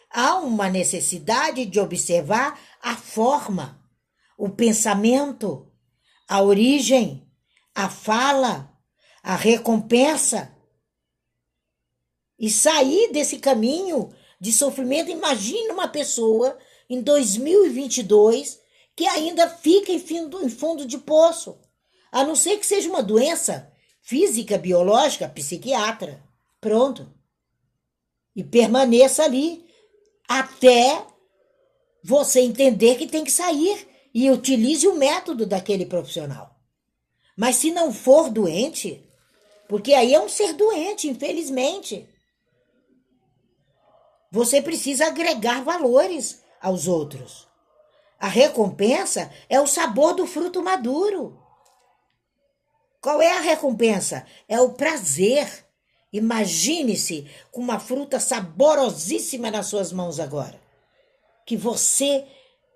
Há 0.09 0.37
uma 0.37 0.68
necessidade 0.68 1.64
de 1.64 1.81
observar 1.81 2.61
a 2.81 2.97
forma, 2.97 3.83
o 4.37 4.49
pensamento, 4.49 5.73
a 6.29 6.42
origem, 6.42 7.27
a 7.75 7.88
fala, 7.88 8.72
a 9.23 9.37
recompensa 9.37 10.53
e 12.39 12.51
sair 12.51 13.13
desse 13.13 13.39
caminho 13.39 14.13
de 14.41 14.53
sofrimento. 14.53 15.11
Imagine 15.11 15.71
uma 15.71 15.87
pessoa 15.87 16.59
em 16.91 17.01
2022 17.01 18.61
que 18.97 19.07
ainda 19.07 19.49
fica 19.49 19.93
em 19.93 20.01
fundo, 20.01 20.45
em 20.45 20.49
fundo 20.49 20.85
de 20.85 20.99
poço, 20.99 21.59
a 22.11 22.25
não 22.25 22.35
ser 22.35 22.59
que 22.59 22.67
seja 22.67 22.89
uma 22.89 23.03
doença 23.03 23.73
física, 24.03 24.59
biológica, 24.59 25.29
psiquiatra. 25.29 26.23
Pronto. 26.61 27.09
E 28.35 28.43
permaneça 28.43 29.23
ali 29.23 29.65
até 30.29 31.07
você 32.03 32.41
entender 32.41 32.97
que 32.97 33.07
tem 33.07 33.25
que 33.25 33.31
sair 33.31 33.89
e 34.13 34.31
utilize 34.31 34.87
o 34.87 34.97
método 34.97 35.47
daquele 35.47 35.87
profissional. 35.87 36.59
Mas 37.37 37.57
se 37.57 37.71
não 37.71 37.93
for 37.93 38.29
doente, 38.29 39.09
porque 39.68 39.94
aí 39.94 40.14
é 40.14 40.20
um 40.20 40.29
ser 40.29 40.53
doente, 40.53 41.09
infelizmente. 41.09 42.09
Você 44.31 44.62
precisa 44.62 45.07
agregar 45.07 45.62
valores 45.62 46.42
aos 46.61 46.88
outros. 46.88 47.46
A 48.18 48.29
recompensa 48.29 49.31
é 49.48 49.61
o 49.61 49.66
sabor 49.66 50.14
do 50.14 50.27
fruto 50.27 50.62
maduro. 50.62 51.38
Qual 53.01 53.20
é 53.20 53.31
a 53.31 53.40
recompensa? 53.40 54.25
É 54.48 54.61
o 54.61 54.70
prazer. 54.70 55.66
Imagine-se 56.12 57.29
com 57.51 57.61
uma 57.61 57.81
fruta 57.81 58.20
saborosíssima 58.20 59.51
nas 59.51 59.66
suas 59.66 59.92
mãos 59.92 60.20
agora. 60.20 60.59
Que 61.44 61.57
você 61.57 62.27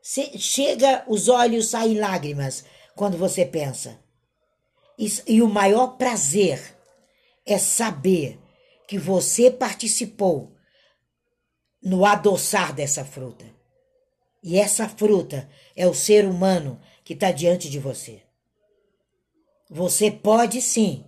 chega, 0.03 1.05
os 1.07 1.29
olhos 1.29 1.69
saem 1.69 1.99
lágrimas 1.99 2.65
quando 2.95 3.17
você 3.17 3.47
pensa. 3.47 3.99
E, 4.99 5.07
e 5.27 5.43
o 5.43 5.49
maior 5.49 5.97
prazer 5.97 6.76
é 7.47 7.59
saber 7.59 8.39
que 8.89 8.99
você 8.99 9.51
participou 9.51 10.53
no 11.83 12.05
adoçar 12.05 12.75
dessa 12.75 13.05
fruta. 13.05 13.45
E 14.43 14.59
essa 14.59 14.89
fruta 14.89 15.49
é 15.75 15.87
o 15.87 15.95
ser 15.95 16.25
humano 16.25 16.81
que 17.05 17.15
está 17.15 17.31
diante 17.31 17.71
de 17.71 17.79
você. 17.79 18.23
Você 19.69 20.11
pode 20.11 20.61
sim 20.61 21.05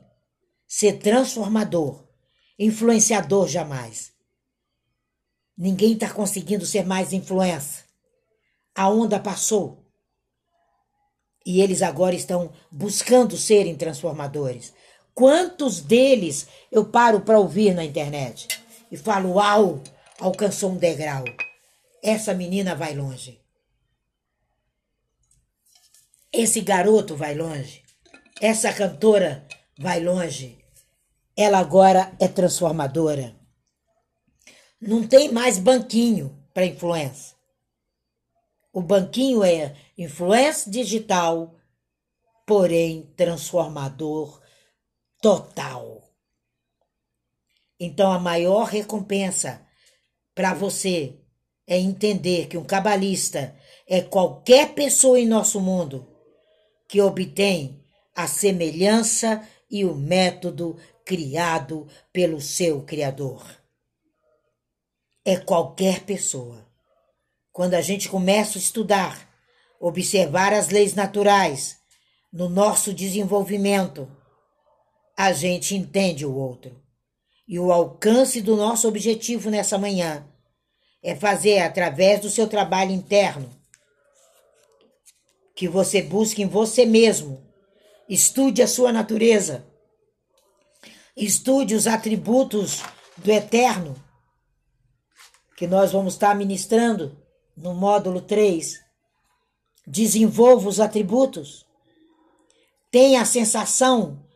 ser 0.67 0.99
transformador, 0.99 2.05
influenciador 2.59 3.49
jamais. 3.49 4.13
Ninguém 5.57 5.95
está 5.95 6.13
conseguindo 6.13 6.65
ser 6.67 6.85
mais 6.85 7.13
influência. 7.13 7.85
A 8.75 8.89
onda 8.89 9.19
passou. 9.19 9.85
E 11.45 11.61
eles 11.61 11.83
agora 11.83 12.15
estão 12.15 12.53
buscando 12.71 13.37
serem 13.37 13.75
transformadores. 13.77 14.73
Quantos 15.19 15.81
deles 15.81 16.47
eu 16.71 16.85
paro 16.85 17.23
para 17.23 17.41
ouvir 17.41 17.75
na 17.75 17.85
internet 17.85 18.47
e 18.89 18.97
falo: 18.97 19.33
Uau, 19.33 19.83
alcançou 20.21 20.71
um 20.71 20.77
degrau. 20.77 21.25
Essa 22.01 22.33
menina 22.33 22.77
vai 22.77 22.95
longe. 22.95 23.43
Esse 26.33 26.61
garoto 26.61 27.17
vai 27.17 27.35
longe. 27.35 27.83
Essa 28.41 28.73
cantora 28.73 29.45
vai 29.77 29.99
longe. 29.99 30.65
Ela 31.37 31.59
agora 31.59 32.13
é 32.21 32.29
transformadora. 32.29 33.35
Não 34.81 35.05
tem 35.05 35.33
mais 35.33 35.59
banquinho 35.59 36.41
para 36.55 36.65
influência. 36.65 37.37
O 38.73 38.81
banquinho 38.81 39.43
é 39.43 39.75
influência 39.99 40.71
digital, 40.71 41.57
porém 42.47 43.13
transformador 43.17 44.47
total. 45.21 46.03
Então 47.79 48.11
a 48.13 48.19
maior 48.19 48.65
recompensa 48.65 49.67
para 50.35 50.55
você 50.55 51.19
é 51.67 51.77
entender 51.79 52.47
que 52.47 52.57
um 52.57 52.65
cabalista 52.65 53.55
é 53.87 54.01
qualquer 54.01 54.75
pessoa 54.75 55.19
em 55.21 55.27
nosso 55.27 55.61
mundo 55.61 56.07
que 56.89 57.01
obtém 57.01 57.85
a 58.17 58.27
semelhança 58.27 59.47
e 59.71 59.85
o 59.85 59.95
método 59.95 60.77
criado 61.05 61.87
pelo 62.13 62.41
seu 62.41 62.83
Criador. 62.83 63.45
É 65.25 65.37
qualquer 65.37 66.05
pessoa. 66.05 66.67
Quando 67.53 67.75
a 67.75 67.81
gente 67.81 68.09
começa 68.09 68.59
a 68.59 68.61
estudar, 68.61 69.29
observar 69.79 70.53
as 70.53 70.71
leis 70.71 70.95
naturais 70.95 71.77
no 72.33 72.49
nosso 72.49 72.93
desenvolvimento, 72.95 74.11
a 75.19 75.33
gente 75.33 75.75
entende 75.75 76.25
o 76.25 76.33
outro. 76.33 76.81
E 77.49 77.59
o 77.59 77.73
alcance 77.73 78.41
do 78.41 78.55
nosso 78.55 78.87
objetivo 78.87 79.51
nessa 79.51 79.77
manhã 79.77 80.25
é 81.03 81.17
fazer 81.17 81.59
através 81.59 82.21
do 82.21 82.31
seu 82.31 82.47
trabalho 82.47 82.93
interno 82.93 83.51
que 85.57 85.67
você 85.67 86.01
busque 86.01 86.41
em 86.41 86.47
você 86.47 86.87
mesmo, 86.87 87.45
estude 88.09 88.63
a 88.63 88.69
sua 88.69 88.93
natureza, 88.93 89.67
estude 91.17 91.75
os 91.75 91.89
atributos 91.89 92.81
do 93.17 93.33
eterno, 93.33 93.97
que 95.57 95.67
nós 95.67 95.91
vamos 95.91 96.15
estar 96.15 96.33
ministrando 96.37 97.21
no 97.57 97.75
módulo 97.75 98.21
3. 98.21 98.79
Desenvolva 99.85 100.69
os 100.69 100.79
atributos, 100.79 101.67
tenha 102.89 103.21
a 103.21 103.25
sensação 103.25 104.28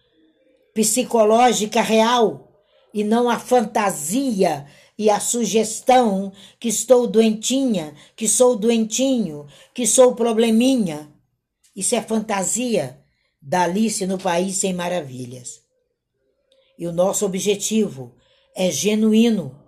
psicológica 0.75 1.81
real 1.81 2.53
e 2.93 3.05
não 3.05 3.29
a 3.29 3.39
fantasia 3.39 4.67
e 4.99 5.09
a 5.11 5.19
sugestão 5.19 6.33
que 6.61 6.69
estou 6.69 7.07
doentinha, 7.07 7.95
que 8.15 8.29
sou 8.29 8.57
doentinho, 8.57 9.47
que 9.75 9.87
sou 9.87 10.15
probleminha. 10.15 11.11
Isso 11.75 11.95
é 11.95 12.03
fantasia 12.03 13.01
da 13.41 13.63
Alice 13.63 14.07
no 14.07 14.19
País 14.19 14.57
Sem 14.57 14.73
Maravilhas. 14.73 15.63
E 16.79 16.87
o 16.87 16.93
nosso 16.93 17.25
objetivo 17.25 18.15
é 18.55 18.71
genuíno, 18.71 19.59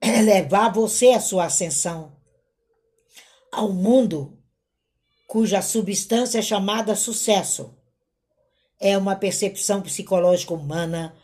é 0.00 0.22
levar 0.22 0.72
você 0.72 1.10
à 1.10 1.20
sua 1.20 1.44
ascensão 1.44 2.12
ao 3.52 3.70
mundo 3.70 4.38
cuja 5.28 5.60
substância 5.60 6.38
é 6.38 6.42
chamada 6.42 6.96
sucesso. 6.96 7.76
É 8.82 8.98
uma 8.98 9.14
percepção 9.14 9.80
psicológica 9.80 10.52
humana 10.52 11.16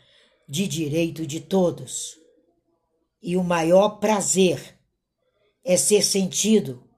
de 0.47 0.67
direito 0.67 1.27
de 1.27 1.41
todos. 1.41 2.17
E 3.21 3.35
o 3.35 3.43
maior 3.43 3.99
prazer 3.99 4.79
é 5.63 5.75
ser 5.75 6.01
sentido 6.01 6.89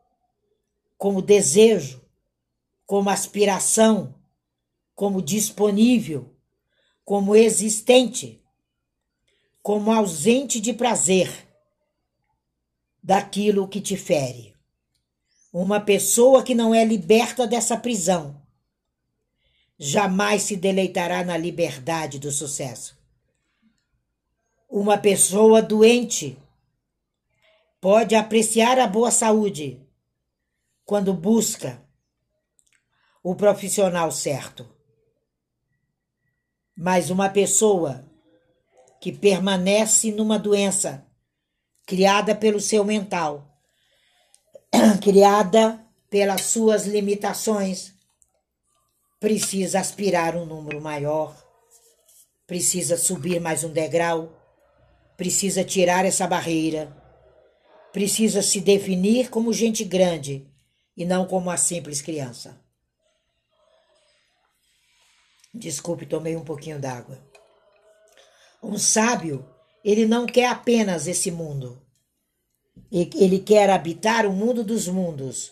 como 0.98 1.22
desejo 1.22 2.02
como 2.92 3.10
aspiração, 3.10 4.14
como 4.94 5.22
disponível, 5.22 6.36
como 7.06 7.38
existente, 7.38 8.44
como 9.64 9.94
ausente 9.94 10.60
de 10.60 10.74
prazer 10.74 11.32
daquilo 13.02 13.66
que 13.70 13.80
te 13.80 13.96
fere. 13.96 14.54
Uma 15.54 15.80
pessoa 15.80 16.44
que 16.44 16.54
não 16.54 16.76
é 16.76 16.84
liberta 16.84 17.48
dessa 17.48 17.78
prisão 17.78 18.41
jamais 19.84 20.44
se 20.44 20.56
deleitará 20.56 21.24
na 21.24 21.36
liberdade 21.36 22.20
do 22.20 22.32
sucesso. 22.32 22.96
Uma 24.70 24.96
pessoa 24.96 25.60
doente 25.60 26.38
pode 27.82 28.14
apreciar 28.14 28.78
a 28.78 28.86
boa 28.86 29.10
saúde 29.10 29.82
quando 30.86 31.16
busca 31.16 31.82
o 33.24 33.34
profissional 33.34 34.12
certo. 34.12 34.70
Mas 36.78 37.10
uma 37.10 37.28
pessoa 37.28 38.06
que 39.02 39.12
permanece 39.12 40.12
numa 40.12 40.38
doença 40.38 41.08
criada 41.88 42.36
pelo 42.36 42.60
seu 42.60 42.86
mental, 42.86 43.60
criada 45.02 45.84
pelas 46.08 46.42
suas 46.44 46.86
limitações, 46.86 48.00
precisa 49.22 49.80
aspirar 49.80 50.36
um 50.36 50.48
número 50.48 50.82
maior, 50.82 51.38
precisa 52.48 52.98
subir 52.98 53.40
mais 53.40 53.64
um 53.64 53.72
degrau, 53.72 54.36
precisa 55.16 55.64
tirar 55.64 56.06
essa 56.06 56.26
barreira, 56.26 56.92
precisa 57.94 58.42
se 58.42 58.60
definir 58.60 59.30
como 59.30 59.54
gente 59.54 59.84
grande 59.84 60.52
e 60.98 61.06
não 61.06 61.28
como 61.28 61.50
uma 61.50 61.58
simples 61.58 62.02
criança. 62.02 62.60
Desculpe, 65.54 66.08
tomei 66.08 66.36
um 66.36 66.44
pouquinho 66.44 66.80
d'água. 66.80 67.24
Um 68.64 68.76
sábio, 68.76 69.48
ele 69.84 70.08
não 70.08 70.26
quer 70.26 70.48
apenas 70.48 71.06
esse 71.06 71.30
mundo. 71.30 71.80
Ele 72.92 73.38
quer 73.38 73.70
habitar 73.70 74.26
o 74.26 74.34
mundo 74.34 74.64
dos 74.64 74.88
mundos. 74.88 75.52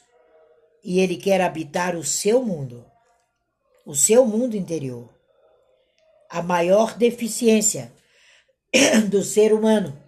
E 0.83 0.99
ele 0.99 1.17
quer 1.17 1.41
habitar 1.41 1.95
o 1.95 2.03
seu 2.03 2.41
mundo, 2.41 2.88
o 3.89 3.95
seu 3.95 4.23
mundo 4.23 4.55
interior. 4.55 5.09
A 6.29 6.43
maior 6.43 6.95
deficiência 6.95 7.91
do 9.09 9.23
ser 9.23 9.51
humano 9.51 9.99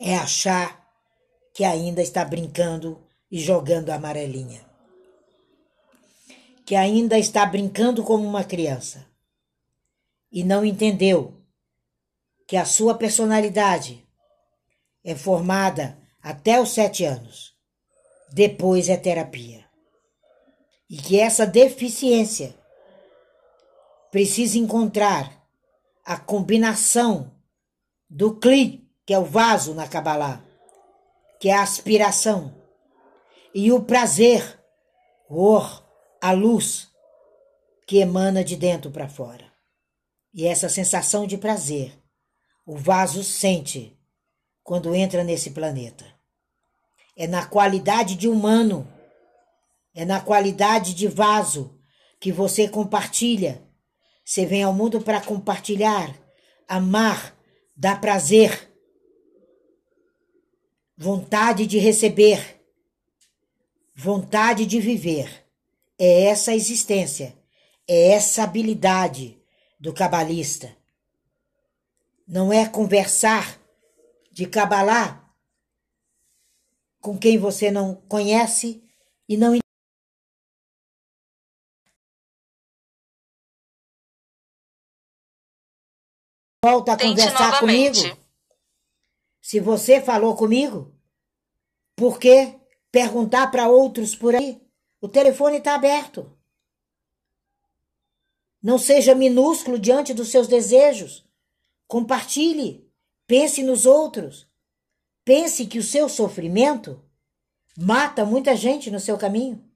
é 0.00 0.16
achar 0.16 0.84
que 1.54 1.62
ainda 1.62 2.02
está 2.02 2.24
brincando 2.24 3.00
e 3.30 3.38
jogando 3.38 3.90
amarelinha. 3.90 4.60
Que 6.66 6.74
ainda 6.74 7.16
está 7.16 7.46
brincando 7.46 8.02
como 8.02 8.26
uma 8.26 8.42
criança 8.42 9.06
e 10.32 10.42
não 10.42 10.64
entendeu 10.64 11.40
que 12.48 12.56
a 12.56 12.64
sua 12.64 12.96
personalidade 12.96 14.04
é 15.04 15.14
formada 15.14 15.96
até 16.20 16.60
os 16.60 16.70
sete 16.70 17.04
anos. 17.04 17.54
Depois 18.32 18.88
é 18.88 18.96
terapia. 18.96 19.61
E 20.92 20.98
que 20.98 21.18
essa 21.18 21.46
deficiência 21.46 22.54
precisa 24.10 24.58
encontrar 24.58 25.42
a 26.04 26.18
combinação 26.18 27.32
do 28.10 28.36
Kli, 28.36 28.86
que 29.06 29.14
é 29.14 29.18
o 29.18 29.24
vaso 29.24 29.72
na 29.72 29.88
Kabbalah, 29.88 30.44
que 31.40 31.48
é 31.48 31.54
a 31.54 31.62
aspiração, 31.62 32.54
e 33.54 33.72
o 33.72 33.82
prazer, 33.82 34.62
o 35.30 35.42
or, 35.42 35.82
a 36.20 36.32
luz, 36.32 36.90
que 37.86 37.96
emana 37.96 38.44
de 38.44 38.54
dentro 38.54 38.90
para 38.90 39.08
fora. 39.08 39.50
E 40.34 40.46
essa 40.46 40.68
sensação 40.68 41.26
de 41.26 41.38
prazer, 41.38 41.98
o 42.66 42.76
vaso 42.76 43.24
sente 43.24 43.98
quando 44.62 44.94
entra 44.94 45.24
nesse 45.24 45.52
planeta. 45.52 46.04
É 47.16 47.26
na 47.26 47.46
qualidade 47.46 48.14
de 48.14 48.28
humano, 48.28 48.86
é 49.94 50.04
na 50.04 50.20
qualidade 50.20 50.94
de 50.94 51.06
vaso 51.06 51.78
que 52.18 52.32
você 52.32 52.68
compartilha. 52.68 53.62
Você 54.24 54.46
vem 54.46 54.62
ao 54.62 54.72
mundo 54.72 55.00
para 55.00 55.20
compartilhar, 55.20 56.16
amar, 56.68 57.36
dar 57.76 58.00
prazer, 58.00 58.70
vontade 60.96 61.66
de 61.66 61.78
receber, 61.78 62.62
vontade 63.94 64.64
de 64.64 64.80
viver. 64.80 65.46
É 65.98 66.24
essa 66.24 66.54
existência, 66.54 67.36
é 67.86 68.12
essa 68.12 68.44
habilidade 68.44 69.40
do 69.78 69.92
cabalista. 69.92 70.74
Não 72.26 72.52
é 72.52 72.66
conversar 72.66 73.60
de 74.30 74.46
Kabbalah 74.46 75.28
com 77.00 77.18
quem 77.18 77.36
você 77.36 77.70
não 77.70 77.96
conhece 78.08 78.82
e 79.28 79.36
não 79.36 79.61
volta 86.64 86.92
a 86.92 86.96
Tente 86.96 87.20
conversar 87.20 87.50
novamente. 87.52 88.02
comigo. 88.02 88.22
Se 89.40 89.58
você 89.58 90.00
falou 90.00 90.36
comigo, 90.36 90.94
por 91.96 92.20
que 92.20 92.54
perguntar 92.92 93.50
para 93.50 93.68
outros 93.68 94.14
por 94.14 94.34
aí? 94.36 94.62
O 95.00 95.08
telefone 95.08 95.58
está 95.58 95.74
aberto. 95.74 96.38
Não 98.62 98.78
seja 98.78 99.12
minúsculo 99.12 99.76
diante 99.76 100.14
dos 100.14 100.28
seus 100.28 100.46
desejos. 100.46 101.26
Compartilhe. 101.88 102.88
Pense 103.26 103.60
nos 103.64 103.84
outros. 103.84 104.48
Pense 105.24 105.66
que 105.66 105.80
o 105.80 105.82
seu 105.82 106.08
sofrimento 106.08 107.04
mata 107.76 108.24
muita 108.24 108.54
gente 108.54 108.88
no 108.88 109.00
seu 109.00 109.18
caminho. 109.18 109.68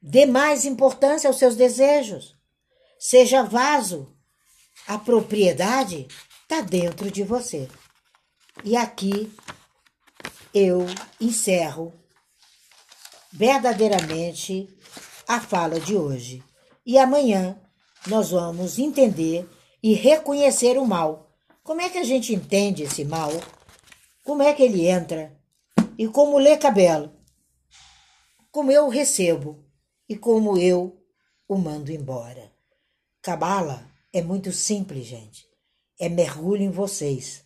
Dê 0.00 0.26
mais 0.26 0.64
importância 0.64 1.26
aos 1.26 1.38
seus 1.38 1.56
desejos. 1.56 2.36
Seja 3.00 3.42
vaso. 3.42 4.15
A 4.86 4.98
propriedade 4.98 6.06
está 6.42 6.60
dentro 6.60 7.10
de 7.10 7.22
você. 7.22 7.68
E 8.64 8.76
aqui 8.76 9.32
eu 10.54 10.86
encerro 11.20 11.92
verdadeiramente 13.32 14.68
a 15.28 15.40
fala 15.40 15.78
de 15.80 15.96
hoje. 15.96 16.42
E 16.84 16.98
amanhã 16.98 17.60
nós 18.06 18.30
vamos 18.30 18.78
entender 18.78 19.48
e 19.82 19.92
reconhecer 19.92 20.78
o 20.78 20.86
mal 20.86 21.26
como 21.66 21.80
é 21.80 21.90
que 21.90 21.98
a 21.98 22.04
gente 22.04 22.32
entende 22.32 22.84
esse 22.84 23.04
mal? 23.04 23.32
Como 24.22 24.40
é 24.40 24.52
que 24.52 24.62
ele 24.62 24.86
entra? 24.86 25.36
E 25.98 26.06
como 26.06 26.38
lê 26.38 26.56
cabelo? 26.56 27.12
Como 28.52 28.70
eu 28.70 28.88
recebo 28.88 29.66
e 30.08 30.16
como 30.16 30.56
eu 30.56 30.96
o 31.48 31.58
mando 31.58 31.90
embora. 31.90 32.52
Cabala 33.20 33.84
é 34.16 34.22
muito 34.22 34.50
simples, 34.50 35.04
gente. 35.06 35.46
É 36.00 36.08
mergulho 36.08 36.62
em 36.62 36.70
vocês. 36.70 37.44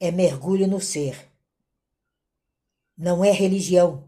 É 0.00 0.10
mergulho 0.10 0.66
no 0.66 0.80
ser. 0.80 1.28
Não 2.96 3.22
é 3.22 3.30
religião. 3.30 4.04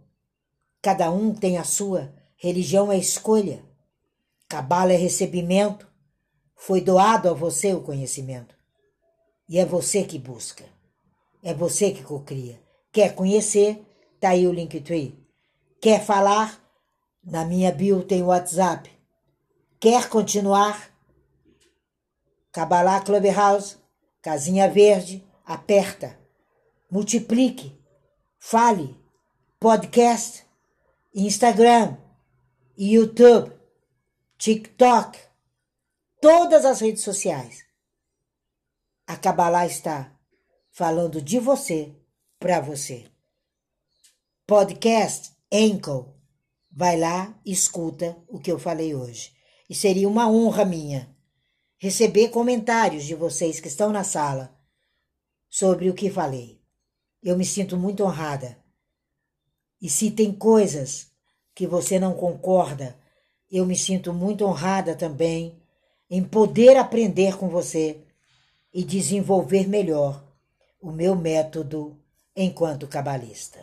Cada 0.80 1.10
um 1.10 1.34
tem 1.34 1.58
a 1.58 1.64
sua. 1.64 2.10
Religião 2.34 2.90
é 2.90 2.96
escolha. 2.96 3.62
Cabala 4.48 4.94
é 4.94 4.96
recebimento. 4.96 5.86
Foi 6.56 6.80
doado 6.80 7.28
a 7.28 7.34
você 7.34 7.74
o 7.74 7.82
conhecimento. 7.82 8.54
E 9.46 9.58
é 9.58 9.66
você 9.66 10.02
que 10.02 10.18
busca. 10.18 10.64
É 11.42 11.52
você 11.52 11.90
que 11.90 12.02
cocria. 12.02 12.58
Quer 12.90 13.14
conhecer? 13.14 13.84
Tá 14.18 14.30
aí 14.30 14.46
o 14.46 14.52
Linktree. 14.52 15.14
Quer 15.78 16.02
falar? 16.02 16.58
Na 17.22 17.44
minha 17.44 17.70
bio 17.70 18.02
tem 18.02 18.22
o 18.22 18.28
WhatsApp. 18.28 18.90
Quer 19.78 20.08
continuar? 20.08 20.91
Cabalá 22.52 23.00
Clubhouse, 23.00 23.78
Casinha 24.20 24.68
Verde, 24.68 25.26
aperta. 25.42 26.18
Multiplique. 26.90 27.80
Fale. 28.38 28.94
Podcast, 29.58 30.44
Instagram, 31.14 31.96
YouTube, 32.76 33.52
TikTok, 34.36 35.18
todas 36.20 36.64
as 36.64 36.80
redes 36.80 37.02
sociais. 37.02 37.64
A 39.06 39.16
Kabbalah 39.16 39.66
está 39.66 40.12
falando 40.72 41.22
de 41.22 41.38
você 41.38 41.94
para 42.40 42.60
você. 42.60 43.06
Podcast 44.46 45.32
Enkel. 45.50 46.12
Vai 46.70 46.98
lá, 46.98 47.38
escuta 47.46 48.16
o 48.26 48.40
que 48.40 48.50
eu 48.50 48.58
falei 48.58 48.94
hoje. 48.94 49.32
E 49.70 49.74
seria 49.74 50.08
uma 50.08 50.28
honra 50.28 50.64
minha 50.64 51.11
receber 51.82 52.28
comentários 52.28 53.02
de 53.02 53.12
vocês 53.12 53.58
que 53.58 53.66
estão 53.66 53.90
na 53.90 54.04
sala 54.04 54.56
sobre 55.50 55.90
o 55.90 55.94
que 55.94 56.08
falei. 56.08 56.60
Eu 57.20 57.36
me 57.36 57.44
sinto 57.44 57.76
muito 57.76 58.04
honrada. 58.04 58.56
E 59.80 59.90
se 59.90 60.12
tem 60.12 60.32
coisas 60.32 61.08
que 61.52 61.66
você 61.66 61.98
não 61.98 62.14
concorda, 62.14 62.96
eu 63.50 63.66
me 63.66 63.76
sinto 63.76 64.14
muito 64.14 64.44
honrada 64.44 64.94
também 64.94 65.60
em 66.08 66.22
poder 66.22 66.76
aprender 66.76 67.36
com 67.36 67.48
você 67.48 67.98
e 68.72 68.84
desenvolver 68.84 69.66
melhor 69.66 70.24
o 70.80 70.92
meu 70.92 71.16
método 71.16 72.00
enquanto 72.36 72.86
cabalista. 72.86 73.58